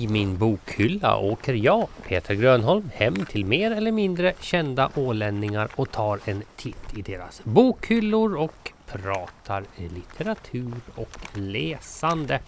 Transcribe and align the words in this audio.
I 0.00 0.08
min 0.08 0.38
bokhylla 0.38 1.18
åker 1.18 1.54
jag, 1.54 1.88
Peter 2.08 2.34
Grönholm, 2.34 2.90
hem 2.94 3.14
till 3.14 3.44
mer 3.44 3.70
eller 3.70 3.92
mindre 3.92 4.34
kända 4.40 4.90
ålänningar 4.94 5.68
och 5.76 5.90
tar 5.90 6.20
en 6.24 6.42
titt 6.56 6.98
i 6.98 7.02
deras 7.02 7.44
bokhyllor 7.44 8.36
och 8.36 8.72
pratar 8.86 9.64
litteratur 9.76 10.72
och 10.94 11.18
läsande. 11.34 12.40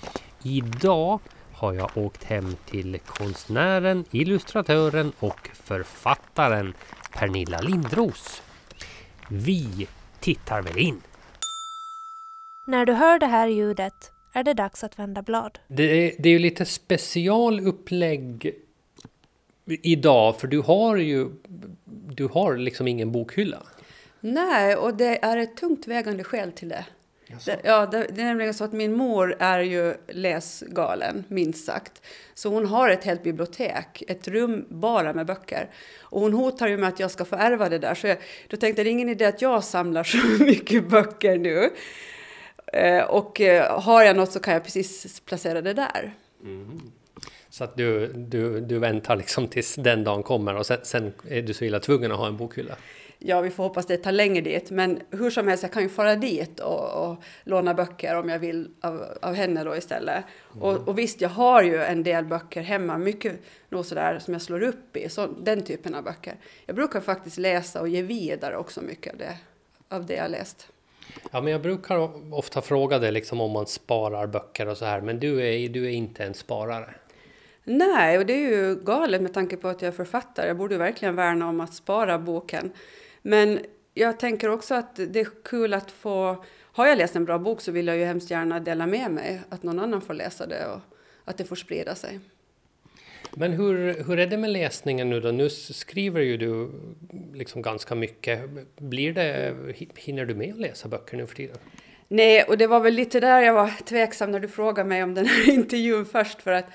Idag 0.43 1.21
har 1.53 1.73
jag 1.73 1.91
åkt 1.95 2.25
hem 2.25 2.57
till 2.67 2.99
konstnären, 3.07 4.05
illustratören 4.11 5.13
och 5.19 5.51
författaren 5.53 6.75
Pernilla 7.13 7.61
Lindros. 7.61 8.43
Vi 9.29 9.87
tittar 10.21 10.63
väl 10.63 10.79
in. 10.79 11.01
När 12.67 12.87
du 12.87 12.93
hör 12.93 13.19
det 13.19 13.27
här 13.27 13.49
ljudet 13.49 14.13
är 14.33 14.45
det 14.45 14.55
dags 14.55 14.85
att 14.85 14.99
vända 14.99 15.23
blad. 15.23 15.59
Det 15.69 15.83
är, 15.83 16.15
det 16.19 16.29
är 16.29 16.33
ju 16.33 16.39
lite 16.39 16.65
specialupplägg 16.65 18.55
idag 19.67 20.41
för 20.41 20.47
du 20.49 20.61
har 20.61 20.97
ju 20.97 21.29
du 22.15 22.27
har 22.27 22.57
liksom 22.57 22.89
ingen 22.89 23.13
bokhylla. 23.13 23.63
Nej, 24.21 24.77
och 24.77 24.95
det 24.95 25.25
är 25.25 25.37
ett 25.37 25.57
tungt 25.57 25.87
vägande 25.87 26.25
skäl 26.25 26.53
till 26.53 26.69
det. 26.69 26.85
Det, 27.45 27.61
ja, 27.65 27.87
det, 27.87 28.07
det, 28.11 28.23
är 28.23 28.25
nämligen 28.25 28.55
så 28.55 28.65
att 28.65 28.73
min 28.73 28.93
mor 28.93 29.37
är 29.39 29.61
ju 29.61 29.95
läsgalen, 30.09 31.25
minst 31.29 31.65
sagt. 31.65 32.03
Så 32.35 32.49
hon 32.49 32.67
har 32.67 32.89
ett 32.89 33.05
helt 33.05 33.23
bibliotek, 33.23 34.03
ett 34.09 34.29
rum 34.29 34.67
bara 34.69 35.13
med 35.13 35.27
böcker. 35.27 35.71
Och 36.01 36.21
hon 36.21 36.33
hotar 36.33 36.69
ju 36.69 36.77
med 36.77 36.89
att 36.89 37.01
jag 37.01 37.11
ska 37.11 37.25
få 37.25 37.37
ärva 37.37 37.69
det 37.69 37.79
där. 37.79 37.95
Så 37.95 38.07
jag, 38.07 38.17
då 38.49 38.57
tänkte 38.57 38.81
jag, 38.81 38.87
det 38.87 38.91
är 38.91 38.93
ingen 38.93 39.09
idé 39.09 39.25
att 39.25 39.43
jag 39.43 39.65
samlar 39.65 40.05
så 40.05 40.19
mycket 40.45 40.89
böcker 40.89 41.39
nu. 41.39 41.71
Eh, 42.73 43.05
och 43.05 43.41
eh, 43.41 43.81
har 43.81 44.03
jag 44.03 44.17
något 44.17 44.33
så 44.33 44.41
kan 44.41 44.55
jag 44.55 44.65
precis 44.65 45.21
placera 45.21 45.63
det 45.63 45.73
där. 45.73 46.15
Mm. 46.43 46.81
Så 47.51 47.65
att 47.65 47.77
du, 47.77 48.13
du, 48.13 48.61
du 48.61 48.79
väntar 48.79 49.17
liksom 49.17 49.49
tills 49.49 49.75
den 49.75 50.05
dagen 50.05 50.23
kommer 50.23 50.55
och 50.55 50.67
sen, 50.67 50.79
sen 50.83 51.13
är 51.29 51.43
du 51.43 51.55
så 51.55 51.65
illa 51.65 51.81
tvungen 51.81 52.13
att 52.13 52.19
ha 52.19 52.27
en 52.27 52.37
bokhylla? 52.37 52.77
Ja, 53.25 53.41
vi 53.41 53.51
får 53.51 53.65
hoppas 53.65 53.87
det 53.87 53.97
tar 53.97 54.13
längre 54.13 54.41
dit. 54.41 54.71
Men 54.71 55.01
hur 55.11 55.31
som 55.31 55.49
helst, 55.49 55.63
jag 55.63 55.73
kan 55.73 55.83
ju 55.83 55.89
fara 55.89 56.17
dit 56.17 56.61
och, 56.61 57.11
och 57.11 57.23
låna 57.45 57.75
böcker 57.75 58.17
om 58.17 58.29
jag 58.29 58.39
vill 58.39 58.71
av, 58.81 59.05
av 59.23 59.35
henne 59.35 59.65
då 59.65 59.77
istället. 59.77 60.25
Mm. 60.53 60.63
Och, 60.63 60.89
och, 60.89 60.99
visst, 60.99 61.21
jag 61.21 61.29
har 61.29 61.63
ju 61.63 61.83
en 61.83 62.03
del 62.03 62.25
böcker 62.25 62.63
hemma, 62.63 62.99
mycket 62.99 63.41
nog 63.69 63.87
sådär 63.87 64.19
som 64.19 64.33
jag 64.33 64.43
slår 64.43 64.63
upp 64.63 64.97
i, 64.97 65.09
så, 65.09 65.27
den 65.27 65.63
typen 65.63 65.95
av 65.95 66.05
böcker. 66.05 66.35
Jag 66.67 66.77
brukar 66.77 67.01
faktiskt 67.01 67.39
läsa 67.39 67.81
och 67.81 67.89
ge 67.89 68.03
vidare 68.03 68.57
också 68.57 68.81
mycket 68.81 69.13
av 69.13 69.19
det, 69.19 69.37
av 69.89 70.07
det 70.07 70.15
jag 70.15 70.31
läst. 70.31 70.72
Ja, 71.31 71.41
men 71.41 71.53
jag 71.53 71.63
brukar 71.63 72.35
ofta 72.35 72.63
fråga 72.63 72.99
dig 72.99 73.13
liksom 73.13 73.41
om 73.41 73.51
man 73.51 73.67
sparar 73.67 74.27
böcker 74.27 74.69
och 74.69 74.77
så 74.77 74.85
här, 74.85 75.01
men 75.01 75.21
du 75.21 75.47
är, 75.47 75.69
du 75.69 75.85
är 75.85 75.91
inte 75.91 76.25
en 76.25 76.35
sparare. 76.35 76.95
Nej, 77.65 78.19
och 78.19 78.27
det 78.27 78.33
är 78.33 78.51
ju 78.51 78.75
galet 78.75 79.23
med 79.23 79.35
tanke 79.35 79.57
på 79.57 79.69
att 79.69 79.83
jag 79.83 79.89
är 79.89 79.93
författare. 79.93 80.47
Jag 80.47 80.57
borde 80.57 80.79
verkligen 80.79 81.17
värna 81.17 81.49
om 81.49 81.61
att 81.61 81.75
spara 81.75 82.19
boken. 82.19 82.73
Men 83.23 83.59
jag 83.95 84.21
tänker 84.21 84.49
också 84.49 84.75
att 84.75 84.97
det 84.97 85.21
är 85.21 85.29
kul 85.45 85.75
att 85.75 85.91
få... 85.91 86.45
Har 86.75 86.87
jag 86.87 86.99
läst 86.99 87.17
en 87.17 87.25
bra 87.25 87.39
bok 87.39 87.61
så 87.61 87.73
vill 87.73 87.87
jag 87.87 87.97
ju 87.97 88.05
hemskt 88.05 88.31
gärna 88.31 88.61
dela 88.61 88.87
med 88.87 89.11
mig, 89.11 89.41
att 89.49 89.63
någon 89.63 89.79
annan 89.79 90.01
får 90.01 90.15
läsa 90.15 90.47
det 90.47 90.67
och 90.67 90.81
att 91.25 91.37
det 91.37 91.45
får 91.45 91.57
sprida 91.57 91.95
sig. 91.95 92.21
Men 93.37 93.53
hur, 93.53 94.05
hur 94.05 94.19
är 94.19 94.27
det 94.27 94.37
med 94.37 94.51
läsningen 94.51 95.11
nu 95.11 95.21
då? 95.21 95.31
Nu 95.31 95.51
skriver 95.51 96.21
ju 96.21 96.37
du 96.37 96.71
liksom 97.35 97.63
ganska 97.63 97.95
mycket. 97.95 98.41
Blir 98.77 99.13
det, 99.13 99.55
hinner 99.97 100.25
du 100.25 100.35
med 100.35 100.55
att 100.55 100.61
läsa 100.61 100.89
böcker 100.89 101.17
nu 101.17 101.27
för 101.27 101.37
tiden? 101.37 101.57
Nej, 102.09 102.43
och 102.43 102.59
det 102.59 102.67
var 102.67 102.81
väl 102.81 102.95
lite 102.95 103.21
där 103.21 103.41
jag 103.41 103.55
var 103.55 103.71
tveksam 103.85 104.31
när 104.31 104.41
du 104.41 104.49
frågade 104.49 104.89
mig 104.89 105.03
om 105.03 105.15
den 105.15 105.27
här 105.27 105.51
intervjun 105.55 106.07
först. 106.07 106.43
För 106.43 106.53
att 106.53 106.67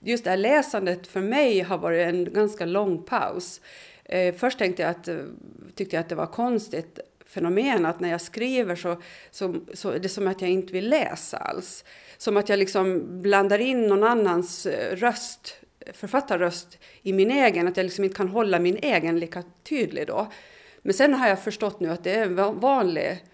just 0.00 0.24
det 0.24 0.30
här 0.30 0.36
läsandet 0.36 1.06
för 1.06 1.20
mig 1.20 1.60
har 1.60 1.78
varit 1.78 2.08
en 2.08 2.32
ganska 2.32 2.64
lång 2.64 3.02
paus. 3.02 3.60
Eh, 4.04 4.34
först 4.34 4.58
tänkte 4.58 4.82
jag 4.82 4.90
att, 4.90 5.08
tyckte 5.74 5.96
jag 5.96 6.00
att 6.00 6.08
det 6.08 6.14
var 6.14 6.26
konstigt 6.26 7.00
fenomen 7.26 7.86
att 7.86 8.00
när 8.00 8.10
jag 8.10 8.20
skriver 8.20 8.76
så, 8.76 9.02
så, 9.30 9.54
så 9.74 9.90
är 9.90 9.98
det 9.98 10.08
som 10.08 10.26
att 10.26 10.40
jag 10.40 10.50
inte 10.50 10.72
vill 10.72 10.88
läsa 10.88 11.36
alls. 11.36 11.84
Som 12.18 12.36
att 12.36 12.48
jag 12.48 12.58
liksom 12.58 13.06
blandar 13.22 13.58
in 13.58 13.86
någon 13.86 14.04
annans 14.04 14.66
eh, 14.66 14.96
röst 14.96 15.61
författarröst 15.92 16.78
i 17.02 17.12
min 17.12 17.30
egen, 17.30 17.68
att 17.68 17.76
jag 17.76 17.84
liksom 17.84 18.04
inte 18.04 18.16
kan 18.16 18.28
hålla 18.28 18.58
min 18.58 18.76
egen 18.82 19.18
lika 19.18 19.42
tydlig 19.68 20.06
då. 20.06 20.32
Men 20.82 20.94
sen 20.94 21.14
har 21.14 21.28
jag 21.28 21.42
förstått 21.42 21.80
nu 21.80 21.90
att 21.90 22.04
det 22.04 22.14
är 22.14 22.22
en 22.22 22.60
vanlig 22.60 23.24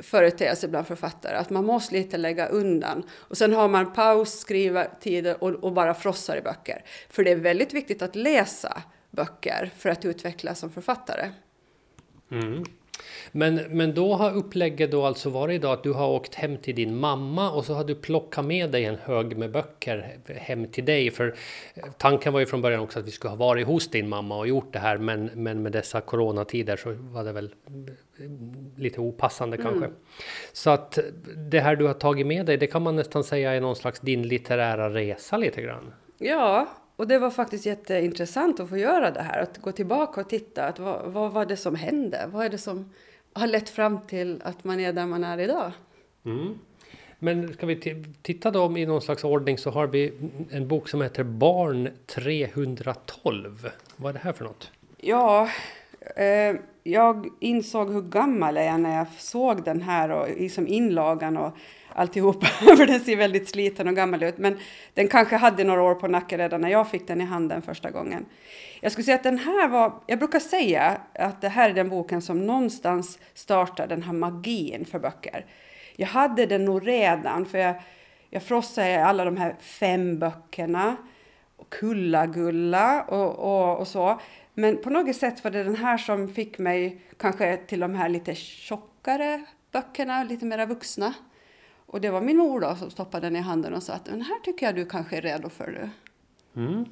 företeelse 0.00 0.68
bland 0.68 0.86
författare, 0.86 1.36
att 1.36 1.50
man 1.50 1.64
måste 1.64 1.94
lite 1.94 2.16
lägga 2.16 2.46
undan. 2.46 3.02
Och 3.12 3.36
sen 3.36 3.52
har 3.52 3.68
man 3.68 3.92
paus, 3.92 4.38
skrivartider 4.38 5.42
och, 5.42 5.50
och 5.50 5.72
bara 5.72 5.94
frossar 5.94 6.36
i 6.36 6.40
böcker. 6.40 6.84
För 7.08 7.24
det 7.24 7.30
är 7.30 7.36
väldigt 7.36 7.72
viktigt 7.72 8.02
att 8.02 8.16
läsa 8.16 8.82
böcker 9.10 9.70
för 9.76 9.88
att 9.88 10.04
utvecklas 10.04 10.58
som 10.58 10.70
författare. 10.70 11.30
Mm. 12.30 12.64
Men, 13.32 13.54
men 13.54 13.94
då 13.94 14.14
har 14.14 14.34
upplägget 14.36 14.90
då 14.90 15.04
alltså 15.04 15.30
varit 15.30 15.54
idag 15.54 15.72
att 15.72 15.82
du 15.82 15.92
har 15.92 16.08
åkt 16.08 16.34
hem 16.34 16.56
till 16.56 16.74
din 16.74 16.96
mamma 16.96 17.50
och 17.50 17.64
så 17.64 17.74
har 17.74 17.84
du 17.84 17.94
plockat 17.94 18.44
med 18.44 18.70
dig 18.70 18.84
en 18.84 18.96
hög 19.04 19.36
med 19.36 19.50
böcker 19.50 20.18
hem 20.36 20.66
till 20.66 20.84
dig. 20.84 21.10
För 21.10 21.34
eh, 21.74 21.84
tanken 21.98 22.32
var 22.32 22.40
ju 22.40 22.46
från 22.46 22.62
början 22.62 22.80
också 22.80 22.98
att 22.98 23.06
vi 23.06 23.10
skulle 23.10 23.30
ha 23.30 23.36
varit 23.36 23.66
hos 23.66 23.88
din 23.88 24.08
mamma 24.08 24.38
och 24.38 24.48
gjort 24.48 24.72
det 24.72 24.78
här. 24.78 24.98
Men, 24.98 25.30
men 25.34 25.62
med 25.62 25.72
dessa 25.72 26.00
coronatider 26.00 26.76
så 26.76 26.92
var 26.98 27.24
det 27.24 27.32
väl 27.32 27.54
eh, 27.66 28.80
lite 28.80 29.00
opassande 29.00 29.56
mm. 29.56 29.68
kanske. 29.72 29.90
Så 30.52 30.70
att 30.70 30.98
det 31.50 31.60
här 31.60 31.76
du 31.76 31.86
har 31.86 31.94
tagit 31.94 32.26
med 32.26 32.46
dig, 32.46 32.56
det 32.56 32.66
kan 32.66 32.82
man 32.82 32.96
nästan 32.96 33.24
säga 33.24 33.52
är 33.52 33.60
någon 33.60 33.76
slags 33.76 34.00
din 34.00 34.22
litterära 34.22 34.94
resa 34.94 35.36
lite 35.36 35.62
grann. 35.62 35.92
Ja, 36.18 36.68
och 37.02 37.08
det 37.08 37.18
var 37.18 37.30
faktiskt 37.30 37.66
jätteintressant 37.66 38.60
att 38.60 38.68
få 38.68 38.76
göra 38.76 39.10
det 39.10 39.22
här, 39.22 39.42
att 39.42 39.58
gå 39.58 39.72
tillbaka 39.72 40.20
och 40.20 40.28
titta. 40.28 40.64
Att 40.64 40.78
vad, 40.78 41.12
vad 41.12 41.32
var 41.32 41.46
det 41.46 41.56
som 41.56 41.74
hände? 41.74 42.28
Vad 42.32 42.46
är 42.46 42.50
det 42.50 42.58
som 42.58 42.90
har 43.32 43.46
lett 43.46 43.68
fram 43.68 44.00
till 44.06 44.42
att 44.44 44.64
man 44.64 44.80
är 44.80 44.92
där 44.92 45.06
man 45.06 45.24
är 45.24 45.38
idag? 45.38 45.72
Mm. 46.24 46.58
Men 47.18 47.52
ska 47.52 47.66
vi 47.66 48.04
titta 48.22 48.50
då 48.50 48.78
i 48.78 48.86
någon 48.86 49.02
slags 49.02 49.24
ordning 49.24 49.58
så 49.58 49.70
har 49.70 49.86
vi 49.86 50.12
en 50.50 50.68
bok 50.68 50.88
som 50.88 51.02
heter 51.02 51.24
Barn 51.24 51.88
312. 52.06 53.70
Vad 53.96 54.10
är 54.10 54.12
det 54.12 54.20
här 54.24 54.32
för 54.32 54.44
något? 54.44 54.70
Ja, 54.96 55.48
eh, 56.16 56.56
jag 56.82 57.26
insåg 57.40 57.92
hur 57.92 58.02
gammal 58.02 58.56
jag 58.56 58.64
är 58.64 58.78
när 58.78 58.96
jag 58.96 59.06
såg 59.18 59.64
den 59.64 59.82
här 59.82 60.10
och 60.10 60.28
liksom 60.28 60.66
inlagan 60.66 61.36
och 61.36 61.52
alltihopa, 61.94 62.46
för 62.76 62.86
den 62.86 63.00
ser 63.00 63.16
väldigt 63.16 63.48
sliten 63.48 63.88
och 63.88 63.94
gammal 63.94 64.22
ut. 64.22 64.38
Men 64.38 64.58
den 64.94 65.08
kanske 65.08 65.36
hade 65.36 65.64
några 65.64 65.82
år 65.82 65.94
på 65.94 66.08
nacken 66.08 66.38
redan 66.38 66.60
när 66.60 66.68
jag 66.68 66.90
fick 66.90 67.06
den 67.06 67.20
i 67.20 67.24
handen 67.24 67.62
första 67.62 67.90
gången. 67.90 68.26
Jag 68.80 68.92
skulle 68.92 69.04
säga 69.04 69.14
att 69.14 69.22
den 69.22 69.38
här 69.38 69.68
var, 69.68 69.92
jag 70.06 70.18
brukar 70.18 70.38
säga 70.38 71.00
att 71.14 71.40
det 71.40 71.48
här 71.48 71.70
är 71.70 71.74
den 71.74 71.88
boken 71.88 72.22
som 72.22 72.46
någonstans 72.46 73.18
startar 73.34 73.86
den 73.86 74.02
här 74.02 74.12
magin 74.12 74.84
för 74.84 74.98
böcker. 74.98 75.46
Jag 75.96 76.06
hade 76.06 76.46
den 76.46 76.64
nog 76.64 76.88
redan, 76.88 77.46
för 77.46 77.58
jag, 77.58 77.74
jag 78.30 78.42
frossade 78.42 78.90
i 78.90 78.96
alla 78.96 79.24
de 79.24 79.36
här 79.36 79.56
fem 79.60 80.18
böckerna, 80.18 80.96
och 81.62 81.70
Kulla-Gulla 81.70 83.02
och, 83.02 83.38
och, 83.38 83.78
och 83.78 83.88
så. 83.88 84.20
Men 84.54 84.76
på 84.76 84.90
något 84.90 85.16
sätt 85.16 85.44
var 85.44 85.50
det 85.50 85.64
den 85.64 85.76
här 85.76 85.98
som 85.98 86.28
fick 86.28 86.58
mig 86.58 87.00
kanske 87.16 87.56
till 87.56 87.80
de 87.80 87.94
här 87.94 88.08
lite 88.08 88.34
tjockare 88.34 89.44
böckerna, 89.72 90.24
lite 90.24 90.44
mera 90.44 90.66
vuxna. 90.66 91.14
Och 91.92 92.00
det 92.00 92.10
var 92.10 92.20
min 92.20 92.36
mor 92.36 92.60
då 92.60 92.74
som 92.74 92.90
stoppade 92.90 93.26
den 93.26 93.36
i 93.36 93.40
handen 93.40 93.74
och 93.74 93.82
sa 93.82 93.92
att 93.92 94.04
den 94.04 94.22
här 94.22 94.38
tycker 94.40 94.66
jag 94.66 94.74
du 94.74 94.86
kanske 94.86 95.16
är 95.16 95.22
redo 95.22 95.48
för 95.48 95.66
nu. 95.66 95.90
Mm. 96.62 96.84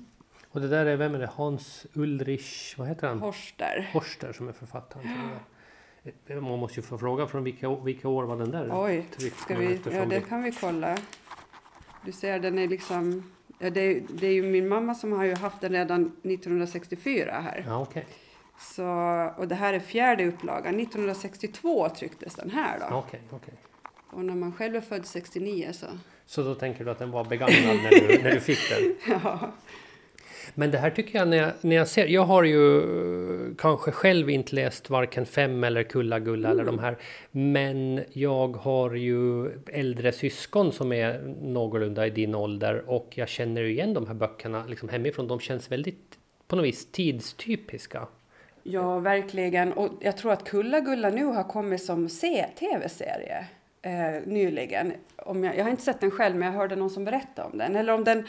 Och 0.51 0.61
det 0.61 0.69
där 0.69 0.87
är, 0.87 0.97
vem 0.97 1.15
är 1.15 1.19
det? 1.19 1.31
Hans 1.35 1.87
Ulrich, 1.95 2.79
vad 2.79 2.89
heter 2.89 3.09
han? 3.09 3.21
Horster. 3.21 3.91
Horster 3.93 4.33
som 4.33 4.49
är 4.49 4.53
författaren. 4.53 5.07
Ja. 6.27 6.41
Man 6.41 6.59
måste 6.59 6.81
ju 6.81 6.83
få 6.83 6.99
fråga 6.99 7.27
från 7.27 7.45
vilka, 7.45 7.69
vilka 7.77 8.09
år 8.09 8.25
var 8.25 8.37
den 8.37 8.51
där? 8.51 8.69
Oj, 8.73 9.07
ska 9.37 9.57
vi, 9.57 9.81
ja 9.93 10.05
det 10.05 10.21
kan 10.21 10.43
vi 10.43 10.53
kolla. 10.53 10.99
Du 12.05 12.13
ser 12.13 12.39
den 12.39 12.59
är 12.59 12.69
liksom, 12.69 13.33
ja, 13.59 13.71
det, 13.71 14.01
det 14.01 14.27
är 14.27 14.33
ju 14.33 14.43
min 14.43 14.69
mamma 14.69 14.95
som 14.95 15.13
har 15.13 15.25
ju 15.25 15.35
haft 15.35 15.61
den 15.61 15.73
redan 15.73 16.07
1964 16.07 17.41
här. 17.41 17.65
Ja, 17.67 17.83
okay. 17.83 18.05
Så, 18.59 18.87
och 19.37 19.49
det 19.49 19.55
här 19.55 19.73
är 19.73 19.81
fjärde 19.81 20.27
upplagan. 20.27 20.81
1962 20.81 21.89
trycktes 21.89 22.35
den 22.35 22.51
här 22.51 22.81
då. 22.81 22.97
Okay, 22.97 23.21
okay. 23.31 23.55
Och 24.13 24.25
när 24.25 24.35
man 24.35 24.53
själv 24.53 24.77
är 24.77 24.81
född 24.81 25.07
69 25.07 25.69
så... 25.73 25.87
Så 26.27 26.43
då 26.43 26.55
tänker 26.55 26.85
du 26.85 26.91
att 26.91 26.99
den 26.99 27.11
var 27.11 27.25
begagnad 27.25 27.77
när 27.77 27.91
du, 27.91 28.23
när 28.23 28.31
du 28.31 28.41
fick 28.41 28.59
den? 28.71 28.95
ja. 29.23 29.53
Men 30.55 30.71
det 30.71 30.79
här 30.79 30.91
tycker 30.91 31.19
jag 31.19 31.29
när, 31.29 31.37
jag 31.37 31.53
när 31.61 31.77
jag 31.77 31.89
ser, 31.89 32.07
jag 32.07 32.25
har 32.25 32.43
ju 32.43 33.55
kanske 33.59 33.91
själv 33.91 34.31
inte 34.31 34.55
läst 34.55 34.91
varken 34.91 35.27
Fem 35.27 35.65
eller 35.65 35.83
Kulla-Gulla 35.83 36.49
mm. 36.49 36.61
eller 36.61 36.73
de 36.73 36.79
här. 36.79 36.99
Men 37.31 38.05
jag 38.13 38.57
har 38.57 38.95
ju 38.95 39.51
äldre 39.67 40.13
syskon 40.13 40.73
som 40.73 40.93
är 40.93 41.35
någorlunda 41.43 42.07
i 42.07 42.11
din 42.11 42.35
ålder 42.35 42.91
och 42.91 43.13
jag 43.15 43.29
känner 43.29 43.63
igen 43.63 43.95
de 43.95 44.07
här 44.07 44.15
böckerna 44.15 44.65
liksom 44.67 44.89
hemifrån. 44.89 45.29
De 45.29 45.41
känns 45.41 45.73
väldigt 45.73 46.19
på 46.47 46.57
något 46.57 46.65
vis 46.65 46.93
tidstypiska. 46.93 48.07
Ja, 48.63 48.99
verkligen. 48.99 49.73
Och 49.73 49.91
jag 50.01 50.17
tror 50.17 50.33
att 50.33 50.45
Kulla-Gulla 50.45 51.11
nu 51.11 51.25
har 51.25 51.45
kommit 51.45 51.83
som 51.83 52.09
tv-serie 52.59 53.47
eh, 53.83 54.27
nyligen. 54.27 54.93
Om 55.17 55.45
jag, 55.45 55.57
jag 55.57 55.65
har 55.65 55.71
inte 55.71 55.83
sett 55.83 56.01
den 56.01 56.11
själv, 56.11 56.37
men 56.37 56.49
jag 56.49 56.59
hörde 56.59 56.77
någon 56.77 56.91
som 56.91 57.05
berättade 57.05 57.49
om 57.49 57.59
den. 57.59 57.77
Eller 57.77 57.93
om 57.93 58.05
den 58.05 58.27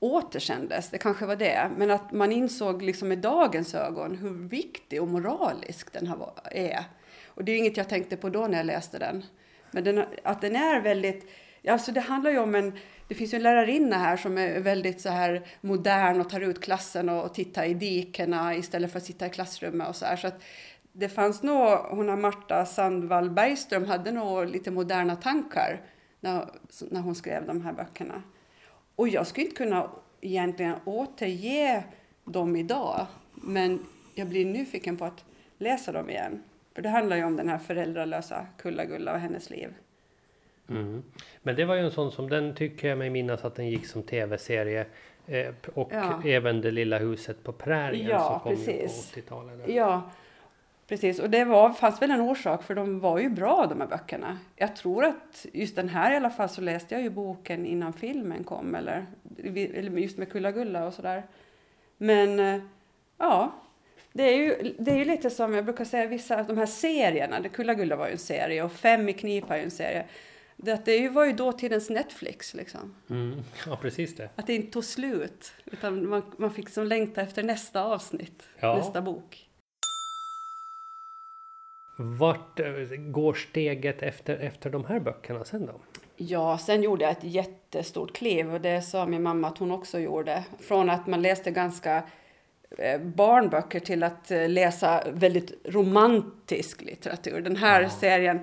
återsändes, 0.00 0.90
det 0.90 0.98
kanske 0.98 1.26
var 1.26 1.36
det. 1.36 1.70
Men 1.76 1.90
att 1.90 2.12
man 2.12 2.32
insåg 2.32 2.82
liksom 2.82 3.08
med 3.08 3.18
dagens 3.18 3.74
ögon 3.74 4.16
hur 4.16 4.48
viktig 4.48 5.02
och 5.02 5.08
moralisk 5.08 5.92
den 5.92 6.06
här 6.06 6.30
är. 6.50 6.84
Och 7.26 7.44
det 7.44 7.52
är 7.52 7.56
inget 7.56 7.76
jag 7.76 7.88
tänkte 7.88 8.16
på 8.16 8.28
då 8.28 8.46
när 8.46 8.56
jag 8.56 8.66
läste 8.66 8.98
den. 8.98 9.24
Men 9.70 9.84
den, 9.84 10.04
att 10.22 10.40
den 10.40 10.56
är 10.56 10.80
väldigt, 10.80 11.30
alltså 11.68 11.92
det 11.92 12.00
handlar 12.00 12.30
ju 12.30 12.38
om 12.38 12.54
en, 12.54 12.78
det 13.08 13.14
finns 13.14 13.34
ju 13.34 13.36
en 13.36 13.42
lärarinna 13.42 13.98
här 13.98 14.16
som 14.16 14.38
är 14.38 14.60
väldigt 14.60 15.00
så 15.00 15.08
här 15.08 15.46
modern 15.60 16.20
och 16.20 16.30
tar 16.30 16.40
ut 16.40 16.60
klassen 16.60 17.08
och, 17.08 17.24
och 17.24 17.34
tittar 17.34 17.64
i 17.64 17.74
dikena 17.74 18.54
istället 18.54 18.92
för 18.92 18.98
att 18.98 19.04
sitta 19.04 19.26
i 19.26 19.30
klassrummet 19.30 19.88
och 19.88 19.96
så 19.96 20.04
här. 20.04 20.16
Så 20.16 20.26
att 20.26 20.42
det 20.98 21.08
fanns 21.08 21.42
nog, 21.42 21.68
hon 21.78 22.08
har 22.08 22.16
Marta 22.16 22.66
Sandvall 22.66 23.30
Bergström 23.30 23.84
hade 23.84 24.12
nog 24.12 24.46
lite 24.48 24.70
moderna 24.70 25.16
tankar 25.16 25.80
när, 26.20 26.48
när 26.90 27.00
hon 27.00 27.14
skrev 27.14 27.46
de 27.46 27.60
här 27.60 27.72
böckerna. 27.72 28.22
Och 28.96 29.08
jag 29.08 29.26
skulle 29.26 29.46
inte 29.46 29.56
kunna 29.56 29.90
egentligen 30.20 30.74
återge 30.84 31.84
dem 32.24 32.56
idag, 32.56 33.06
men 33.34 33.78
jag 34.14 34.28
blir 34.28 34.44
nyfiken 34.46 34.96
på 34.96 35.04
att 35.04 35.24
läsa 35.58 35.92
dem 35.92 36.10
igen. 36.10 36.42
För 36.74 36.82
det 36.82 36.88
handlar 36.88 37.16
ju 37.16 37.24
om 37.24 37.36
den 37.36 37.48
här 37.48 37.58
föräldralösa 37.58 38.46
Kulla-Gulla 38.58 39.12
och 39.12 39.18
hennes 39.20 39.50
liv. 39.50 39.74
Mm. 40.68 41.02
Men 41.42 41.56
det 41.56 41.64
var 41.64 41.74
ju 41.74 41.80
en 41.80 41.90
sån 41.90 42.12
som 42.12 42.28
den 42.30 42.54
tycker 42.54 42.88
jag 42.88 42.98
mig 42.98 43.10
minnas 43.10 43.44
att 43.44 43.54
den 43.54 43.68
gick 43.68 43.86
som 43.86 44.02
tv-serie. 44.02 44.86
Eh, 45.26 45.54
och 45.74 45.88
Ja. 45.92 46.22
även 46.24 46.60
Det 46.60 46.70
lilla 46.70 46.98
huset 46.98 47.42
på 47.44 47.52
prärien 47.52 48.10
Ja, 48.10 48.28
som 48.30 48.40
kom 48.40 48.64
precis. 48.66 49.12
på 49.12 49.20
80-talet. 49.20 49.66
där. 49.66 49.74
Ja, 49.74 50.02
precis. 50.02 50.22
Och 51.22 51.30
det 51.30 51.44
var, 51.44 51.70
fanns 51.72 52.02
väl 52.02 52.10
en 52.10 52.20
orsak, 52.20 52.62
för 52.62 52.74
de 52.74 53.00
var 53.00 53.18
ju 53.18 53.28
bra 53.28 53.66
de 53.66 53.80
här 53.80 53.88
böckerna. 53.88 54.38
Jag 54.56 54.76
tror 54.76 55.04
att 55.04 55.46
just 55.52 55.76
den 55.76 55.88
här 55.88 56.12
i 56.12 56.16
alla 56.16 56.30
fall 56.30 56.48
så 56.48 56.60
läste 56.60 56.94
jag 56.94 57.02
ju 57.02 57.10
boken 57.10 57.66
innan 57.66 57.92
filmen 57.92 58.44
kom, 58.44 58.74
eller, 58.74 59.06
eller 59.44 59.90
just 59.90 60.18
med 60.18 60.32
Kulla-Gulla 60.32 60.86
och 60.86 60.94
sådär. 60.94 61.22
Men 61.98 62.40
eh, 62.40 62.60
ja, 63.18 63.52
det 64.12 64.22
är, 64.22 64.36
ju, 64.36 64.74
det 64.78 64.90
är 64.90 64.96
ju 64.96 65.04
lite 65.04 65.30
som 65.30 65.54
jag 65.54 65.64
brukar 65.64 65.84
säga, 65.84 66.06
vissa 66.06 66.42
de 66.42 66.58
här 66.58 66.66
serierna, 66.66 67.40
det 67.40 67.48
Kulla-Gulla 67.48 67.96
var 67.96 68.06
ju 68.06 68.12
en 68.12 68.18
serie 68.18 68.62
och 68.62 68.72
Fem 68.72 69.08
i 69.08 69.12
knipa 69.12 69.54
är 69.54 69.58
ju 69.58 69.64
en 69.64 69.70
serie. 69.70 70.04
Det, 70.56 70.84
det 70.84 71.08
var 71.08 71.24
ju 71.24 71.32
dåtidens 71.32 71.90
Netflix 71.90 72.54
liksom. 72.54 72.94
Mm. 73.10 73.42
Ja, 73.66 73.76
precis 73.76 74.16
det. 74.16 74.30
Att 74.36 74.46
det 74.46 74.54
inte 74.54 74.72
tog 74.72 74.84
slut, 74.84 75.52
utan 75.64 76.08
man, 76.08 76.22
man 76.38 76.50
fick 76.50 76.68
som 76.68 76.86
längta 76.86 77.22
efter 77.22 77.42
nästa 77.42 77.84
avsnitt, 77.84 78.42
Ja. 78.60 78.76
nästa 78.76 79.02
bok. 79.02 79.48
Vart 81.96 82.60
eh, 82.60 82.66
går 82.98 83.34
steget 83.34 84.02
efter, 84.02 84.36
efter 84.36 84.70
de 84.70 84.84
här 84.84 85.00
böckerna 85.00 85.44
sen 85.44 85.66
då? 85.66 85.72
Ja, 86.16 86.58
sen 86.58 86.82
gjorde 86.82 87.04
jag 87.04 87.12
ett 87.12 87.24
jättestort 87.24 88.16
kliv 88.16 88.54
och 88.54 88.60
det 88.60 88.82
sa 88.82 89.06
min 89.06 89.22
mamma 89.22 89.48
att 89.48 89.58
hon 89.58 89.70
också 89.70 89.98
gjorde. 89.98 90.44
Från 90.60 90.90
att 90.90 91.06
man 91.06 91.22
läste 91.22 91.50
ganska 91.50 92.02
eh, 92.78 93.00
barnböcker 93.00 93.80
till 93.80 94.02
att 94.02 94.30
eh, 94.30 94.48
läsa 94.48 95.04
väldigt 95.12 95.52
romantisk 95.64 96.82
litteratur. 96.82 97.40
Den 97.40 97.56
här 97.56 97.82
Ja. 97.82 97.90
serien 97.90 98.40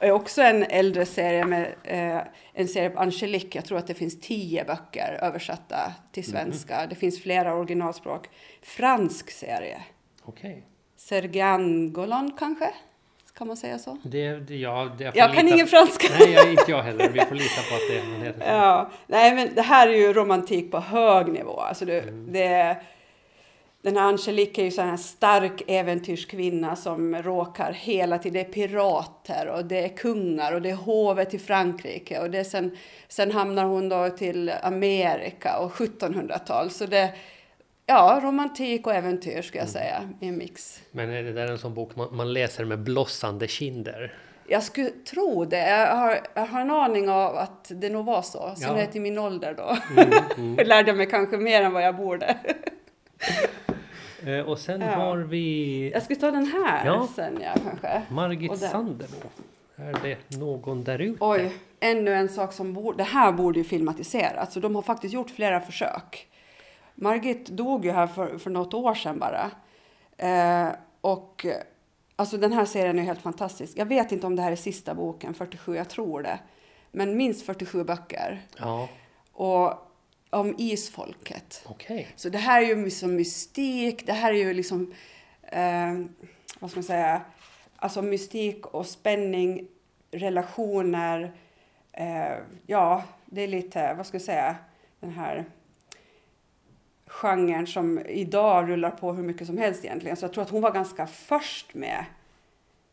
är 0.00 0.10
också 0.10 0.42
en 0.42 0.62
äldre 0.62 1.06
serie 1.06 1.44
med 1.44 1.74
eh, 1.84 2.20
en 2.52 2.68
serie 2.68 2.90
på 2.90 3.00
Angelique. 3.00 3.58
Jag 3.58 3.64
tror 3.64 3.78
att 3.78 3.86
det 3.86 3.94
finns 3.94 4.20
tio 4.20 4.64
böcker 4.64 5.18
översatta 5.22 5.92
till 6.12 6.24
svenska. 6.24 6.86
Det 6.86 6.94
finns 6.94 7.22
flera 7.22 7.54
originalspråk. 7.54 8.28
Fransk 8.62 9.30
serie. 9.30 9.82
Okej. 10.22 10.66
Sergan 11.10 11.94
kanske? 12.38 12.70
Kan 13.34 13.46
man 13.46 13.56
säga 13.56 13.78
så? 13.78 13.96
Det, 14.02 14.32
det, 14.32 14.56
ja, 14.56 14.90
det, 14.98 15.04
jag 15.04 15.16
Jag 15.16 15.34
kan 15.34 15.48
ingen 15.48 15.66
franska. 15.66 16.08
Nej, 16.18 16.32
jag, 16.32 16.50
inte 16.50 16.70
jag 16.70 16.82
heller. 16.82 17.08
Vi 17.08 17.20
får 17.20 17.34
lita 17.34 17.62
på 17.68 17.74
att 17.74 17.80
det 17.90 18.02
man 18.12 18.22
heter. 18.22 18.40
så. 18.40 18.46
Ja, 18.46 18.90
nej 19.06 19.34
men 19.34 19.54
det 19.54 19.62
här 19.62 19.88
är 19.88 19.92
ju 19.92 20.12
romantik 20.12 20.70
på 20.70 20.78
hög 20.80 21.28
nivå. 21.32 21.60
Alltså 21.60 21.84
det, 21.84 22.00
Mm. 22.00 22.32
det, 22.32 22.76
den 23.82 23.96
här 23.96 24.04
Angelique 24.04 24.62
är 24.62 24.64
ju 24.64 24.70
så 24.70 24.82
här 24.82 24.88
en 24.88 24.98
stark 24.98 25.62
äventyrskvinna 25.66 26.76
som 26.76 27.14
råkar 27.22 27.72
hela 27.72 28.18
tiden. 28.18 28.32
Det 28.42 28.48
är 28.48 28.52
pirater 28.52 29.48
och 29.48 29.64
det 29.64 29.84
är 29.84 29.88
kungar 29.88 30.52
och 30.52 30.62
det 30.62 30.70
är 30.70 30.74
hovet 30.74 31.34
i 31.34 31.38
Frankrike 31.38 32.18
och 32.20 32.30
det 32.30 32.38
är 32.38 32.44
sen, 32.44 32.76
sen 33.08 33.30
hamnar 33.30 33.64
hon 33.64 33.88
då 33.88 34.08
till 34.10 34.52
Amerika 34.62 35.58
och 35.58 35.72
1700-tal. 35.72 36.70
Så 36.70 36.86
det, 36.86 37.10
ja, 37.90 38.20
romantik 38.22 38.86
och 38.86 38.94
äventyr 38.94 39.42
ska 39.42 39.58
jag 39.58 39.62
Mm. 39.68 39.72
säga 39.72 40.02
i 40.20 40.28
en 40.28 40.38
mix. 40.38 40.82
Men 40.92 41.10
är 41.10 41.22
det 41.22 41.32
där 41.32 41.46
en 41.50 41.58
sån 41.58 41.74
bok 41.74 41.96
man, 41.96 42.08
man 42.16 42.32
läser 42.32 42.64
med 42.64 42.78
blossande 42.78 43.48
kinder? 43.48 44.14
Jag 44.46 44.62
skulle 44.62 44.90
tro 44.90 45.44
det. 45.44 45.68
Jag 45.68 45.96
har, 45.96 46.18
jag 46.34 46.46
har 46.46 46.60
en 46.60 46.70
aning 46.70 47.08
av 47.08 47.36
att 47.36 47.72
det 47.74 47.90
nog 47.90 48.04
var 48.04 48.22
så. 48.22 48.52
Sen 48.56 48.68
Ja. 48.68 48.76
är 48.76 48.80
jag 48.80 48.92
till 48.92 49.00
min 49.00 49.18
ålder 49.18 49.54
då. 49.56 49.76
Mm, 50.02 50.12
mm. 50.36 50.66
lärde 50.68 50.92
mig 50.92 51.06
kanske 51.06 51.36
mer 51.36 51.62
än 51.62 51.72
vad 51.72 51.82
jag 51.82 51.96
borde. 51.96 52.36
Eh, 54.26 54.40
och 54.40 54.58
sen 54.58 54.80
Ja. 54.80 54.86
har 54.90 55.16
vi 55.18 55.90
Jag 55.94 56.02
skulle 56.02 56.20
ta 56.20 56.30
den 56.30 56.46
här 56.46 56.86
Ja. 56.86 57.08
sen, 57.16 57.38
ja, 57.42 57.54
kanske. 57.68 58.02
Margit. 58.08 58.58
Sandemo. 58.58 59.16
Är 59.76 59.96
det 60.02 60.36
någon 60.38 60.84
där 60.84 60.98
ute? 60.98 61.24
Oj, 61.24 61.52
ännu 61.80 62.14
en 62.14 62.28
sak 62.28 62.52
som 62.52 62.72
borde... 62.74 62.96
Det 62.98 63.02
här 63.04 63.32
borde 63.32 63.58
ju 63.58 63.64
filmatiseras. 63.64 64.52
Så 64.52 64.60
de 64.60 64.74
har 64.74 64.82
faktiskt 64.82 65.14
gjort 65.14 65.30
flera 65.30 65.60
försök. 65.60 66.28
Margit 67.00 67.46
dog 67.46 67.84
ju 67.84 67.90
här 67.90 68.06
för, 68.06 68.38
för 68.38 68.50
något 68.50 68.74
år 68.74 68.94
sedan 68.94 69.18
bara. 69.18 69.50
Eh, 70.16 70.68
och 71.00 71.46
alltså 72.16 72.36
den 72.36 72.52
här 72.52 72.64
serien 72.64 72.98
är 72.98 73.02
helt 73.02 73.22
fantastisk. 73.22 73.72
Jag 73.76 73.86
vet 73.86 74.12
inte 74.12 74.26
om 74.26 74.36
det 74.36 74.42
här 74.42 74.52
är 74.52 74.56
sista 74.56 74.94
boken, 74.94 75.34
47, 75.34 75.76
jag 75.76 75.88
tror 75.88 76.22
det. 76.22 76.38
Men 76.92 77.16
minst 77.16 77.46
47 77.46 77.84
böcker. 77.84 78.46
Ja, 78.58 78.88
Och 79.32 79.72
om 80.30 80.54
isfolket. 80.58 81.62
okej. 81.68 82.08
Så 82.16 82.28
det 82.28 82.38
här 82.38 82.62
är 82.62 82.66
ju 82.66 82.84
liksom 82.84 83.16
mystik, 83.16 84.06
det 84.06 84.12
här 84.12 84.32
är 84.32 84.36
ju 84.38 84.52
liksom, 84.54 84.94
eh, 85.42 85.92
vad 86.60 86.70
ska 86.70 86.78
man 86.78 86.84
säga, 86.84 87.22
alltså 87.76 88.02
mystik 88.02 88.66
och 88.66 88.86
spänning, 88.86 89.66
relationer, 90.10 91.32
eh, 91.92 92.36
ja, 92.66 93.02
det 93.26 93.42
är 93.42 93.48
lite, 93.48 93.94
vad 93.94 94.06
ska 94.06 94.14
jag 94.14 94.22
säga, 94.22 94.56
den 95.00 95.10
här 95.10 95.44
genren 97.10 97.66
som 97.66 97.98
idag 98.06 98.70
rullar 98.70 98.90
på 98.90 99.12
hur 99.12 99.22
mycket 99.22 99.46
som 99.46 99.58
helst 99.58 99.84
egentligen. 99.84 100.16
Så 100.16 100.24
jag 100.24 100.32
tror 100.32 100.44
att 100.44 100.50
hon 100.50 100.62
var 100.62 100.72
ganska 100.72 101.06
först 101.06 101.74
med, 101.74 102.04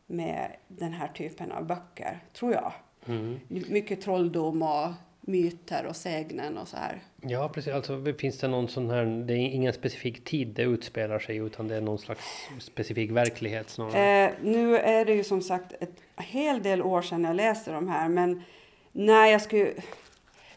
med 0.07 0.51
den 0.67 0.93
här 0.93 1.07
typen 1.07 1.51
av 1.51 1.65
böcker, 1.65 2.19
tror 2.33 2.53
jag. 2.53 2.73
Mm. 3.05 3.39
Mycket 3.47 4.01
trolldom 4.01 4.61
och 4.61 4.87
myter 5.21 5.85
och 5.85 5.95
sägnen 5.95 6.57
och 6.57 6.67
så 6.67 6.77
här. 6.77 7.01
Ja, 7.21 7.49
precis. 7.49 7.73
Alltså, 7.73 8.13
finns 8.19 8.39
det 8.39 8.47
någon 8.47 8.67
sån 8.67 8.89
här... 8.89 9.05
Det 9.05 9.33
är 9.33 9.37
ingen 9.37 9.73
specifik 9.73 10.23
tid 10.23 10.47
det 10.47 10.61
utspelar 10.61 11.19
sig 11.19 11.37
utan 11.37 11.67
det 11.67 11.75
är 11.75 11.81
någon 11.81 11.99
slags 11.99 12.21
specifik 12.59 13.11
verklighet 13.11 13.69
snarare. 13.69 14.25
Eh, 14.25 14.31
nu 14.41 14.77
är 14.77 15.05
det 15.05 15.13
ju 15.13 15.23
som 15.23 15.41
sagt 15.41 15.73
ett 15.79 16.01
hel 16.17 16.63
del 16.63 16.81
år 16.81 17.01
sedan 17.01 17.23
jag 17.23 17.35
läste 17.35 17.71
de 17.71 17.87
här, 17.87 18.09
men 18.09 18.43
nej, 18.91 19.31
jag 19.31 19.41
skulle... 19.41 19.73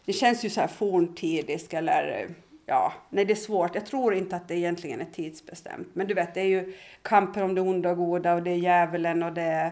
Det 0.05 0.13
känns 0.13 0.45
ju 0.45 0.49
så 0.49 0.61
här 0.61 0.67
forntidiskt 0.67 1.73
eller 1.73 2.27
ja, 2.71 2.93
nej 3.09 3.25
det 3.25 3.33
är 3.33 3.35
svårt. 3.35 3.75
Jag 3.75 3.85
tror 3.85 4.13
inte 4.13 4.35
att 4.35 4.47
det 4.47 4.55
egentligen 4.55 5.01
är 5.01 5.05
tidsbestämt. 5.05 5.87
Men 5.93 6.07
du 6.07 6.13
vet, 6.13 6.33
det 6.33 6.41
är 6.41 6.45
ju 6.45 6.73
kampen 7.01 7.43
om 7.43 7.55
det 7.55 7.61
onda 7.61 7.91
och 7.91 7.97
goda 7.97 8.33
och 8.33 8.43
det 8.43 8.51
är 8.51 8.55
djävulen 8.55 9.23
och 9.23 9.33
det 9.33 9.41
är 9.41 9.71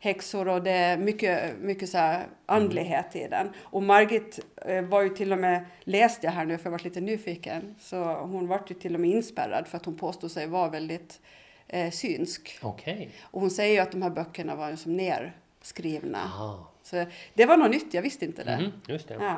häxor 0.00 0.48
och 0.48 0.62
det 0.62 0.70
är 0.70 0.96
mycket, 0.96 1.58
mycket 1.58 1.88
så 1.88 1.98
här 1.98 2.26
andlighet 2.46 3.16
i 3.16 3.28
den. 3.28 3.50
Och 3.60 3.82
Margit 3.82 4.40
eh, 4.66 4.82
var 4.82 5.02
ju 5.02 5.08
till 5.08 5.32
och 5.32 5.38
med, 5.38 5.64
läste 5.80 6.26
jag 6.26 6.32
här 6.32 6.44
nu 6.44 6.58
för 6.58 6.66
jag 6.66 6.70
var 6.70 6.78
lite 6.78 7.00
nyfiken, 7.00 7.74
så 7.80 8.04
hon 8.04 8.48
var 8.48 8.62
ju 8.68 8.74
till 8.74 8.94
och 8.94 9.00
med 9.00 9.10
inspärrad 9.10 9.68
för 9.68 9.76
att 9.76 9.84
hon 9.84 9.96
påstod 9.96 10.30
sig 10.30 10.46
vara 10.46 10.68
väldigt 10.68 11.20
eh, 11.68 11.90
synsk. 11.90 12.58
Okej. 12.62 13.10
Och 13.22 13.40
hon 13.40 13.50
säger 13.50 13.74
ju 13.74 13.78
att 13.80 13.92
de 13.92 14.02
här 14.02 14.10
böckerna 14.10 14.54
var 14.54 14.76
som 14.76 14.96
nerskrivna. 14.96 16.18
Aha. 16.18 16.68
Så 16.82 17.04
det 17.34 17.46
var 17.46 17.56
något 17.56 17.70
nytt, 17.70 17.94
jag 17.94 18.02
visste 18.02 18.24
inte 18.24 18.44
det. 18.44 18.58
Mhm, 18.58 18.72
just 18.86 19.08
det. 19.08 19.14
Ja. 19.14 19.36